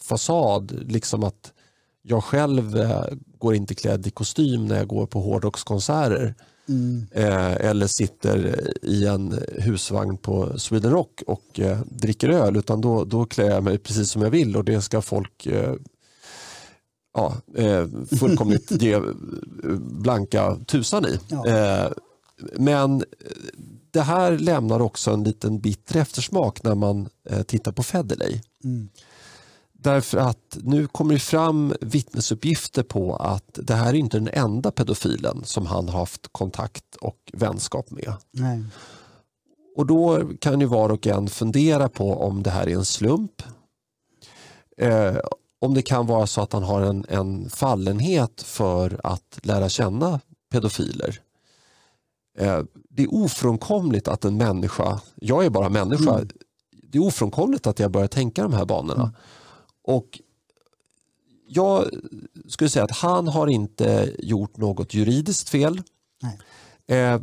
[0.02, 0.92] fasad.
[0.92, 1.54] Liksom att
[2.02, 3.06] jag själv eh,
[3.38, 6.36] går inte klädd i kostym när jag går på hårdrockskonserter.
[6.70, 7.08] Mm.
[7.12, 12.58] Eh, eller sitter i en husvagn på Sweden Rock och eh, dricker öl.
[12.58, 15.74] Utan då, då klär jag mig precis som jag vill och det ska folk eh,
[17.14, 17.88] ja, eh,
[18.20, 19.02] fullkomligt ge
[19.80, 21.20] blanka tusan i.
[21.28, 21.48] Ja.
[21.48, 21.92] Eh,
[22.54, 23.04] men
[23.92, 27.10] det här lämnar också en liten bitter eftersmak när man
[27.46, 28.42] tittar på Federley.
[28.64, 28.90] Mm.
[29.80, 34.72] Därför att nu kommer det fram vittnesuppgifter på att det här är inte den enda
[34.72, 38.14] pedofilen som han har haft kontakt och vänskap med.
[38.32, 38.64] Nej.
[39.76, 43.44] Och då kan ju var och en fundera på om det här är en slump.
[44.78, 45.18] Eh,
[45.60, 50.20] om det kan vara så att han har en, en fallenhet för att lära känna
[50.52, 51.20] pedofiler.
[52.38, 56.30] Eh, det är ofrånkomligt att en människa, jag är bara människa, mm.
[56.72, 59.04] det är ofrånkomligt att jag börjar tänka de här banorna.
[59.04, 59.16] Mm.
[59.88, 60.22] Och
[61.48, 61.90] jag
[62.48, 65.82] skulle säga att han har inte gjort något juridiskt fel.
[66.88, 67.22] Eh,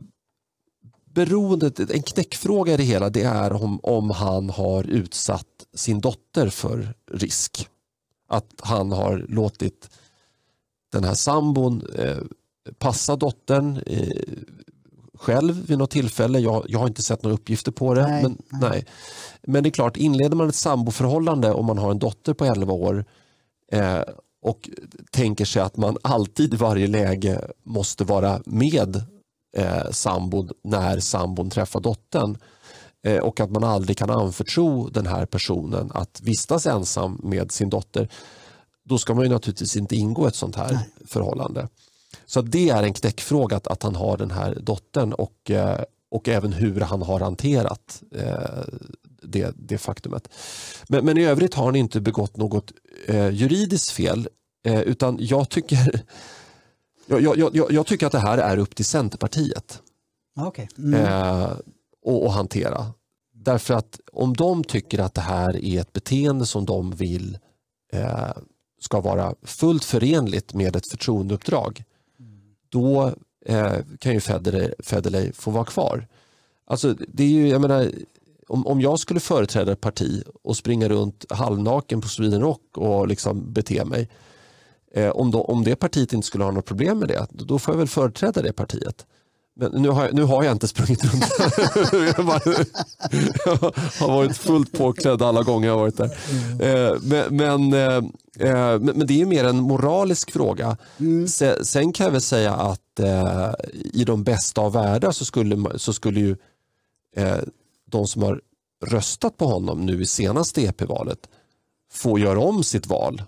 [1.05, 6.49] beroendet, en knäckfråga i det hela det är om, om han har utsatt sin dotter
[6.49, 7.69] för risk.
[8.29, 9.91] Att han har låtit
[10.93, 12.19] den här sambon eh,
[12.79, 14.23] passa dottern eh,
[15.15, 16.39] själv vid något tillfälle.
[16.39, 18.03] Jag, jag har inte sett några uppgifter på det.
[18.03, 18.71] Nej, men, nej.
[18.71, 18.87] nej.
[19.43, 22.73] men det är klart, inleder man ett samboförhållande om man har en dotter på 11
[22.73, 23.05] år
[23.73, 24.01] eh,
[24.43, 24.71] och
[25.11, 29.03] tänker sig att man alltid i varje läge måste vara med
[29.57, 32.39] eh, sambon när sambon träffar dottern
[33.07, 37.71] eh, och att man aldrig kan anförtro den här personen att vistas ensam med sin
[37.71, 38.09] dotter
[38.85, 40.89] då ska man ju naturligtvis inte ingå ett sånt här Nej.
[41.07, 41.69] förhållande.
[42.27, 46.29] Så det är en knäckfråga att, att han har den här dottern och, eh, och
[46.29, 48.65] även hur han har hanterat eh,
[49.23, 50.29] det, det faktumet.
[50.89, 52.73] Men, men i övrigt har han inte begått något
[53.07, 54.29] eh, juridiskt fel
[54.67, 55.77] utan jag tycker
[57.07, 59.81] jag, jag, jag, jag, tycker att det här är upp till Centerpartiet
[60.47, 60.67] okay.
[60.79, 61.51] mm.
[62.05, 62.87] och, och hantera.
[63.35, 67.39] Därför att om de tycker att det här är ett beteende som de vill
[67.93, 68.31] eh,
[68.81, 71.85] ska vara fullt förenligt med ett förtroendeuppdrag
[72.75, 73.13] då
[73.47, 76.07] eh, kan ju Federley, få vara kvar.
[76.67, 77.91] Alltså, det är ju, jag menar,
[78.49, 83.09] om, om jag skulle företräda ett parti och springa runt halvnaken på Sweden Rock och
[83.09, 84.09] liksom bete mig.
[84.95, 87.75] Eh, om, då, om det partiet inte skulle ha något problem med det, då får
[87.75, 89.07] jag väl företräda det partiet.
[89.57, 91.25] Men nu har, jag, nu har jag inte sprungit runt.
[93.45, 93.57] jag,
[93.99, 96.17] har varit fullt påklädd alla gånger jag har varit där.
[96.31, 96.61] Mm.
[96.61, 100.77] Eh, men, men, eh, men, men, det är mer en moralisk fråga.
[101.01, 101.29] Mm.
[101.63, 102.81] Sen kan jag väl säga att
[103.73, 106.37] i de bästa av världar så skulle, så skulle ju
[107.91, 108.41] de som har
[108.87, 111.29] röstat på honom nu i senaste EP-valet
[111.93, 113.23] få göra om sitt val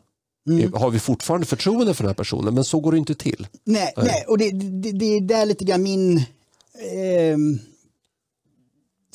[0.49, 0.73] Mm.
[0.73, 2.55] Har vi fortfarande förtroende för den här personen?
[2.55, 3.47] Men så går det inte till.
[3.65, 4.07] Nej, nej.
[4.07, 4.24] nej.
[4.28, 7.37] och det, det, det, är där lite grann min eh,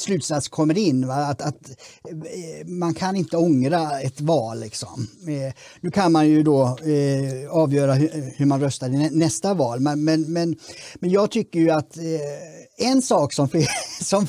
[0.02, 1.07] slutsats kommer in.
[1.07, 1.15] Va?
[1.15, 1.69] Att, att
[2.10, 4.60] eh, man kan inte ångra ett val.
[4.60, 5.07] Liksom.
[5.28, 9.80] Eh, nu kan man ju då eh, avgöra hur, hur, man röstar i nästa val.
[9.80, 10.56] Men, men, men,
[10.95, 13.48] men jag tycker ju att eh, en sak som,
[14.02, 14.28] som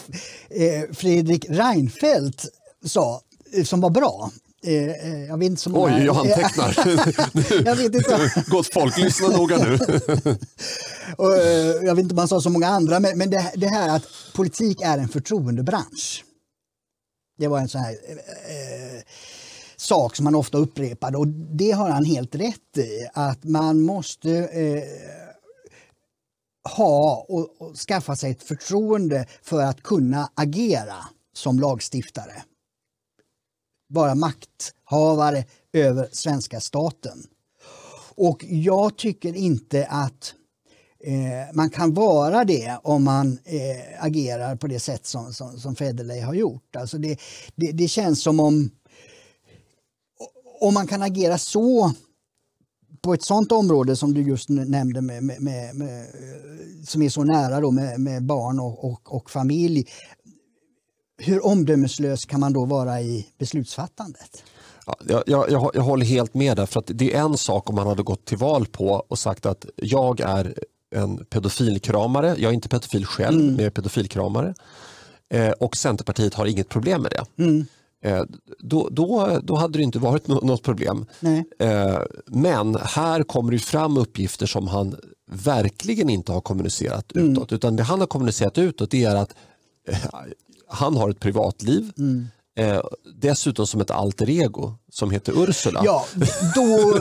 [0.93, 2.47] Fredrik Reinfeldt
[2.85, 3.20] sa
[3.65, 4.31] som var bra
[5.28, 5.97] jag vet inte så många...
[5.97, 6.77] Oj, jag antecknar.
[7.65, 8.32] jag vet inte.
[8.47, 9.78] Gott folk, lyssna noga nu
[11.16, 13.66] och, eh, jag vet inte om han sa så många andra, men, men det, det,
[13.66, 16.24] här att politik är en förtroendebransch.
[17.39, 19.02] Det var en sån här eh, eh,
[19.76, 23.09] sak som han ofta upprepade och det har han helt rätt i.
[23.14, 24.82] Att man måste eh,
[26.76, 30.97] ha och, och, skaffa sig ett förtroende för att kunna agera
[31.34, 32.43] som lagstiftare.
[33.89, 37.26] Vara makthavare över svenska staten.
[38.14, 40.34] Och jag tycker inte att
[41.04, 45.76] eh, man kan vara det om man eh, agerar på det sätt som, som, som
[45.76, 46.76] Federley har gjort.
[46.76, 47.18] Alltså det,
[47.54, 48.70] det, det känns som om
[50.60, 51.92] om man kan agera så
[53.02, 56.06] på ett sånt område som du just nämnde med, med, med, med
[56.86, 59.84] som är så nära då med, barn och, och, och, familj.
[61.18, 64.42] Hur omdömeslös kan man då vara i beslutsfattandet?
[65.06, 67.86] Jag, jag, jag håller helt med där, för att det är en sak om man
[67.86, 70.54] hade gått till val på och sagt att jag är
[70.93, 73.47] en pedofilkramare, jag är inte pedofil själv, mm.
[73.47, 74.55] men jag är pedofilkramare.
[75.35, 77.43] Eh, och Centerpartiet har inget problem med det.
[77.43, 77.66] Mm.
[78.05, 78.24] Eh,
[78.59, 81.06] då, då, då hade det inte varit något problem.
[81.59, 84.97] Eh, men här kommer det fram uppgifter som han
[85.31, 87.32] verkligen inte har kommunicerat mm.
[87.32, 87.52] utåt.
[87.52, 89.35] Utan det han har kommunicerat utåt är att
[89.89, 89.98] eh,
[90.69, 91.93] han har ett privatliv.
[91.98, 92.27] Mm.
[92.56, 92.82] Eh,
[93.14, 95.82] dessutom som ett alter ego som heter Ursula.
[95.85, 96.06] Ja,
[96.55, 96.98] då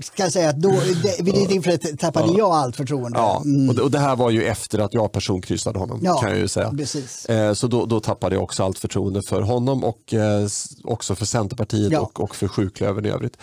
[0.00, 0.70] ska jag säga att då,
[1.02, 2.38] det, vid det tillfället tappade ja.
[2.38, 3.18] jag allt förtroende.
[3.18, 3.68] Ja, mm.
[3.68, 6.38] och, det, och det här var ju efter att jag personkryssade honom ja, kan jag
[6.38, 6.70] ju säga.
[6.70, 7.26] Precis.
[7.26, 10.48] Eh, så då, då, tappade jag också allt förtroende för honom och eh,
[10.84, 12.00] också för Centerpartiet ja.
[12.00, 13.36] och, och för sjuklövern i övrigt.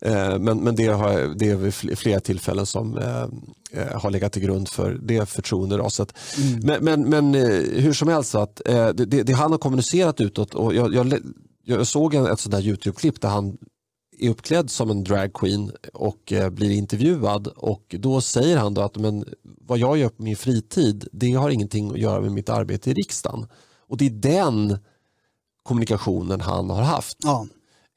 [0.00, 2.98] Eh, men, men det, har, det är vid flera tillfällen som
[3.94, 6.14] har legat till grund för det förtroenderaset.
[6.36, 6.60] Mm.
[6.60, 7.34] Men, men, men
[7.82, 11.14] hur som helst, att, det, det, det han har kommunicerat utåt och jag, jag
[11.64, 13.58] jag såg ett sånt där YouTube-klipp där han
[14.18, 18.96] är uppklädd som en dragqueen och eh, blir intervjuad och då säger han då att
[18.96, 22.90] men, vad jag gör på min fritid det har ingenting att göra med mitt arbete
[22.90, 23.46] i riksdagen.
[23.86, 24.78] Och det är den
[25.62, 27.18] kommunikationen han har haft.
[27.22, 27.46] Ja.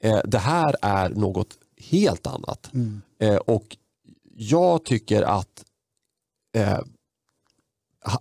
[0.03, 2.73] Eh, det här är något helt annat.
[2.73, 3.01] Mm.
[3.19, 3.77] Eh, och
[4.35, 5.65] jag tycker att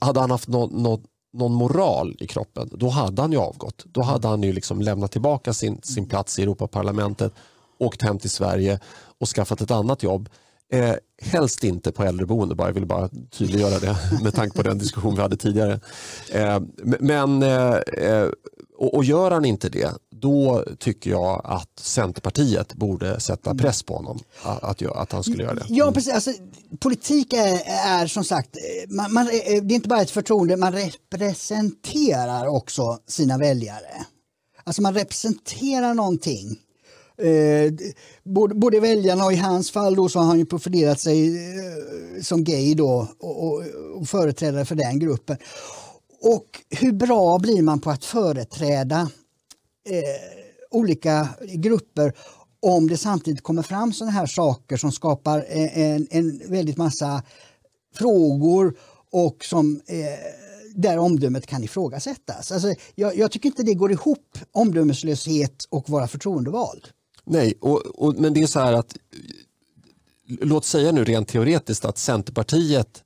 [0.00, 1.02] hade han haft något, något
[1.34, 3.84] någon moral i kroppen, då hade han ju avgått.
[3.84, 7.32] Då hade han ju liksom lämnat tillbaka sin, sin plats i Europaparlamentet,
[7.78, 8.80] åkt hem till Sverige
[9.18, 10.28] och skaffat ett annat jobb.
[10.72, 12.68] Eh, helst inte på äldreboende, bara.
[12.68, 15.80] jag vill bara tydliggöra det med tanke på den diskussion vi hade tidigare.
[16.32, 16.60] Eh,
[17.00, 18.28] men, eh, eh
[18.84, 23.62] och, och gör han inte det, då tycker jag att Centerpartiet borde sätta mm.
[23.62, 25.64] press på honom att, att han skulle göra det.
[25.68, 25.94] Ja, mm.
[25.94, 26.12] precis.
[26.12, 26.30] Alltså,
[26.80, 28.56] politik är, är som sagt,
[28.88, 34.06] man, man, det är inte bara ett förtroende, man representerar också sina väljare.
[34.64, 36.58] Alltså man representerar någonting.
[37.18, 37.72] Eh,
[38.22, 42.22] både, både väljarna och i hans fall då så har han ju profilerat sig eh,
[42.22, 43.62] som gay då och, och,
[43.94, 45.36] och företrädare för den gruppen.
[46.24, 49.00] Och hur bra blir man på att företräda
[49.88, 50.38] eh,
[50.70, 52.12] olika grupper
[52.60, 57.22] om det samtidigt kommer fram sådana här saker som skapar eh, en, en väldigt massa
[57.94, 58.78] frågor
[59.10, 59.96] och som eh,
[60.74, 62.52] där omdömet kan ifrågasättas.
[62.52, 66.88] Alltså, jag, jag, tycker inte det går ihop, omdömeslöshet och vara förtroendevald.
[67.24, 68.96] Nej, och, och, men det är så här att
[70.26, 73.03] låt säga nu rent teoretiskt att Centerpartiet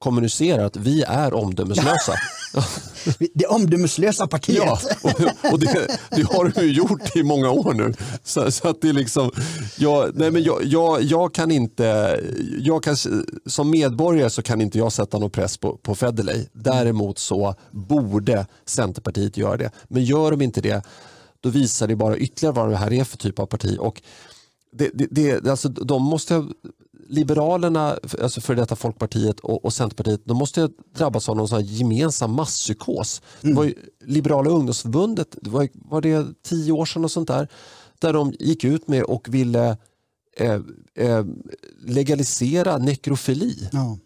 [0.00, 2.14] kommunicerar att vi är omdömeslösa.
[3.34, 4.62] det omdömeslösa partiet.
[4.66, 7.94] Ja, och, och det, det, har ju gjort i många år nu.
[8.24, 9.30] Så, så att det är liksom,
[9.78, 12.20] jag, nej men jag, jag, jag, kan inte,
[12.58, 12.96] jag kan,
[13.46, 16.46] som medborgare så kan inte jag sätta någon press på, på Federley.
[16.52, 19.70] Däremot så borde Centerpartiet göra det.
[19.88, 20.82] Men gör de inte det,
[21.40, 23.76] då visar det bara ytterligare vad det här är för typ av parti.
[23.80, 24.02] Och
[24.72, 26.44] det, det, det, alltså, de måste
[27.10, 32.32] Liberalerna, alltså för detta Folkpartiet och, och Centerpartiet, de måste drabbas av någon sån gemensam
[32.32, 33.22] masspsykos.
[33.42, 33.54] Mm.
[33.54, 33.74] Det var ju,
[34.04, 37.48] Liberala ungdomsförbundet, det var, var det tio år sedan och sånt där,
[37.98, 39.76] där de gick ut med och ville
[40.36, 40.60] eh,
[40.98, 41.24] eh,
[41.86, 43.68] legalisera nekrofili.
[43.72, 43.98] Ja.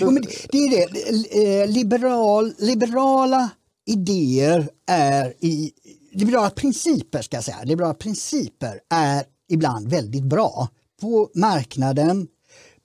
[0.00, 3.50] Jo, men det är det, eh, Liberal, liberala
[3.86, 5.72] idéer är i
[6.12, 10.68] liberala principer ska jag säga, liberala principer är ibland väldigt bra
[11.04, 12.28] på marknaden,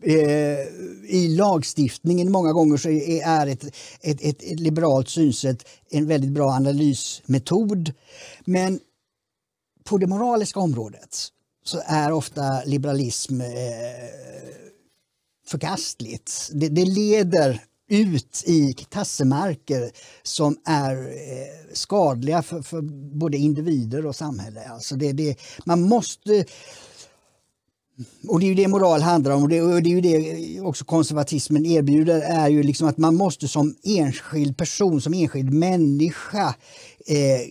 [0.04, 0.60] eh,
[1.08, 3.64] i lagstiftningen många gånger så är ett,
[4.02, 7.94] ett, ett, liberalt synsätt en väldigt bra analysmetod.
[8.46, 8.80] Men
[9.84, 11.18] på det moraliska området
[11.66, 13.48] så är ofta liberalism eh,
[15.48, 16.50] förkastligt.
[16.54, 19.92] Det, det, leder ut i tassemarker
[20.24, 22.82] som är eh, skadliga för, för,
[23.18, 24.70] både individer och samhälle.
[24.70, 26.46] Alltså det, det, man måste
[28.28, 30.62] och det är ju det moral handlar om och det, och det är ju det
[30.62, 36.56] också konservatismen erbjuder är ju liksom att man måste som enskild person, som enskild människa
[37.08, 37.42] eh,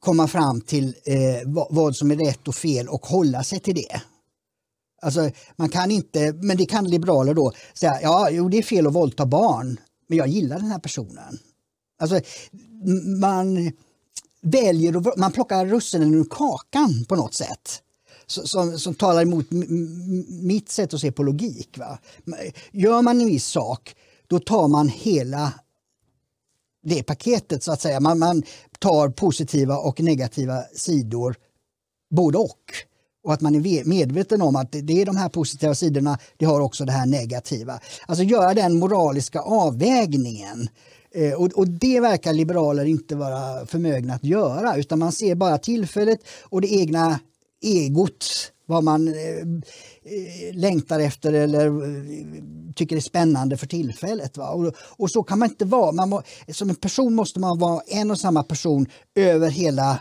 [0.00, 1.16] komma fram till eh,
[1.46, 4.02] vad, vad, som är rätt och fel och hålla sig till det.
[5.02, 8.86] Alltså, man kan inte, men det kan liberaler då säga, ja, jo, det är fel
[8.86, 11.38] att våldta barn, men jag gillar den här personen.
[11.98, 12.20] Alltså,
[13.20, 13.72] man
[14.42, 17.80] väljer, man plockar russinen ur kakan på något sätt.
[18.26, 19.46] Som, som talar emot
[20.28, 21.78] mitt sätt att se på logik.
[21.78, 21.98] Va?
[22.72, 23.94] Gör man en viss sak,
[24.26, 25.52] då tar man hela
[26.82, 28.00] det paketet så att säga.
[28.00, 28.42] Man, man
[28.78, 31.36] tar positiva och negativa sidor,
[32.10, 32.60] både och.
[33.24, 36.60] Och att man är medveten om att det är de här positiva sidorna, det har
[36.60, 37.80] också det här negativa.
[38.06, 40.68] Alltså göra den moraliska avvägningen.
[41.14, 45.58] Eh, och, och, det verkar liberaler inte vara förmögna att göra utan man ser bara
[45.58, 47.20] tillfället och det egna
[47.64, 52.42] egot, vad man eh, eh, längtar efter eller eh,
[52.74, 54.36] tycker är spännande för tillfället.
[54.36, 54.48] Va?
[54.48, 55.92] Och, och så kan man inte vara.
[55.92, 60.00] Man må, som en person måste man vara en och samma person över hela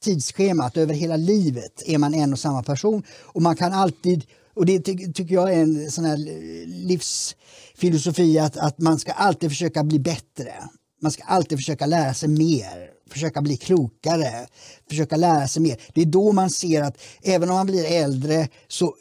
[0.00, 3.02] tidsschemat, över hela livet är man en och samma person.
[3.22, 4.24] Och man kan alltid,
[4.54, 6.16] och det ty tycker jag är en sån här
[6.66, 10.52] livsfilosofi, att, att man ska alltid försöka bli bättre.
[11.02, 14.46] Man ska alltid försöka lära sig mer, försöka bli klokare,
[14.88, 15.80] försöka lära sig mer.
[15.94, 18.94] Det är då man ser att även om man blir äldre så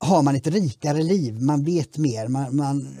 [0.00, 2.98] har man ett rikare liv, man vet mer, man, man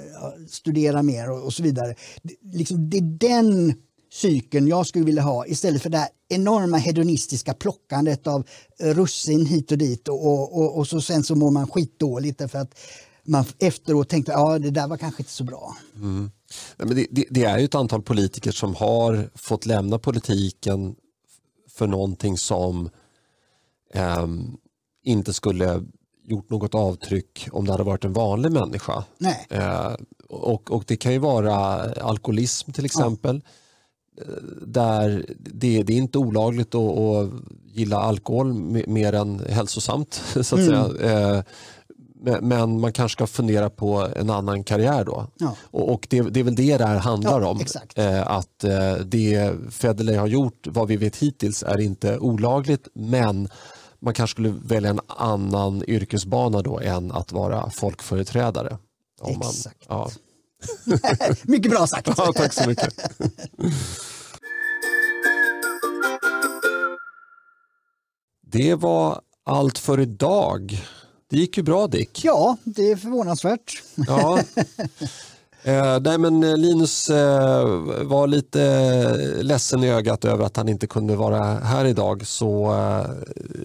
[0.48, 1.94] studerar mer och, och, så vidare.
[2.22, 3.74] Det, liksom, det är den
[4.12, 8.46] cykeln jag skulle vilja ha istället för det här enorma hedonistiska plockandet av
[8.78, 12.58] russin hit och dit och, och, och, och så sen så mår man skitdåligt därför
[12.58, 12.78] att
[13.24, 15.76] man efteråt tänkte att ja, det där var kanske inte så bra.
[15.96, 16.30] Mm.
[16.76, 20.96] Nej, men det, det, det, är ju ett antal politiker som har fått lämna politiken
[21.70, 22.90] för någonting som
[23.94, 24.26] eh,
[25.04, 25.84] inte skulle
[26.24, 29.04] gjort något avtryck om det hade varit en vanlig människa.
[29.48, 29.94] Eh,
[30.28, 31.54] och, och, Det kan ju vara
[31.94, 33.42] alkoholism till exempel.
[33.44, 33.50] Ja
[34.62, 37.30] där det, det, är inte olagligt att, att
[37.64, 38.54] gilla alkohol
[38.86, 40.14] mer än hälsosamt.
[40.34, 40.66] Så att mm.
[40.66, 41.36] säga.
[41.36, 41.42] Eh,
[42.40, 45.26] men man kanske ska fundera på en annan karriär då.
[45.38, 45.56] Ja.
[45.70, 47.60] Och det, det, är väl det det här handlar ja, om.
[47.94, 53.48] Eh, att eh, det Federley har gjort, vad vi vet hittills, är inte olagligt men
[54.00, 58.78] man kanske skulle välja en annan yrkesbana då än att vara folkföreträdare.
[59.26, 59.88] Exakt.
[59.88, 60.10] Man, ja.
[61.42, 62.08] mycket bra sagt.
[62.16, 62.94] Ja, tack så mycket.
[68.50, 70.82] Det var allt för idag.
[71.30, 72.24] Det gick ju bra Dick.
[72.24, 73.82] Ja, det är förvånansvärt.
[74.06, 74.40] Ja.
[75.62, 77.66] Eh, nej, men eh, Linus eh,
[78.04, 82.26] var lite ledsen i ögat över att han inte kunde vara här idag.
[82.26, 83.06] Så eh,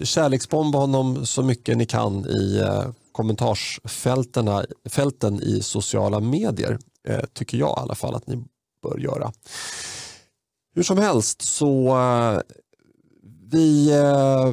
[0.02, 6.78] kärleksbomba honom så mycket ni kan i eh, kommentarsfälten i sociala medier.
[7.08, 8.44] Eh, tycker jag i alla fall att ni
[8.82, 9.32] bör göra.
[10.74, 12.38] Hur som helst så eh,
[13.50, 14.52] vi eh,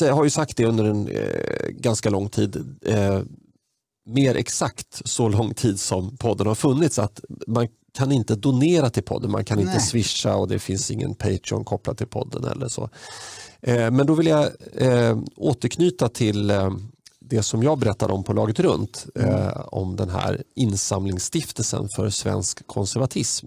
[0.00, 2.76] har ju sagt det under en eh, ganska lång tid.
[2.86, 3.20] Eh,
[4.06, 9.02] mer exakt så lång tid som podden har funnits att man kan inte donera till
[9.02, 12.90] podden, man kan inte swisha och det finns ingen Patreon kopplad till podden eller så.
[13.60, 16.70] Eh, men då vill jag eh, återknyta till eh,
[17.20, 19.50] det som jag berättade om på Laget Runt mm.
[19.66, 23.46] om den här insamlingsstiftelsen för svensk konservatism.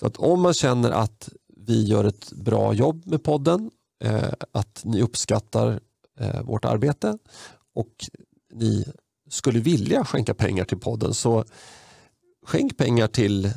[0.00, 1.28] Så att om man känner att
[1.66, 5.80] vi gör ett bra jobb med podden, eh, Eh, att ni uppskattar
[6.20, 7.18] eh, vårt arbete
[7.74, 8.10] och
[8.52, 8.86] ni
[9.30, 11.44] skulle vilja skänka pengar till podden så
[12.46, 13.52] skänk pengar till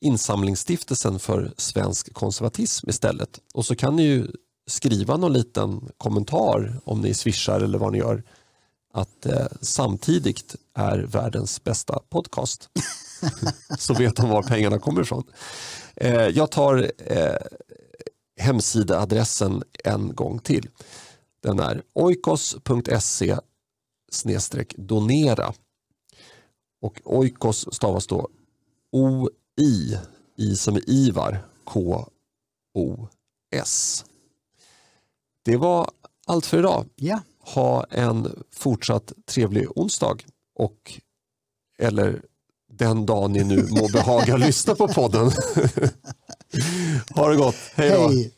[0.00, 3.40] insamlingsstiftelsen för svensk konservatism istället.
[3.54, 4.26] Och så kan ni ju
[4.66, 8.22] skriva någon liten kommentar om ni swishar eller vad ni gör
[8.92, 12.68] att eh, samtidigt är världens bästa podcast.
[13.78, 15.24] så vet de var pengarna kommer ifrån.
[15.96, 17.36] Eh, jag tar eh,
[18.36, 20.68] hemsidaadressen en gång till.
[21.42, 23.36] Den är oikos.se
[24.76, 25.54] donera.
[26.80, 28.28] Och oikos stavas då
[28.92, 29.98] O-I,
[30.36, 32.04] I som är Ivar, K-O-S.
[35.42, 35.90] Det var
[36.26, 36.86] allt för idag.
[36.94, 37.20] Ja.
[37.38, 40.16] Ha en fortsatt trevlig onsdag
[40.54, 41.00] och
[41.78, 42.22] eller
[42.72, 45.30] den dag ni nu må behaga lyssna på podden.
[47.10, 48.08] ha det gott, hej då.
[48.08, 48.32] Hej.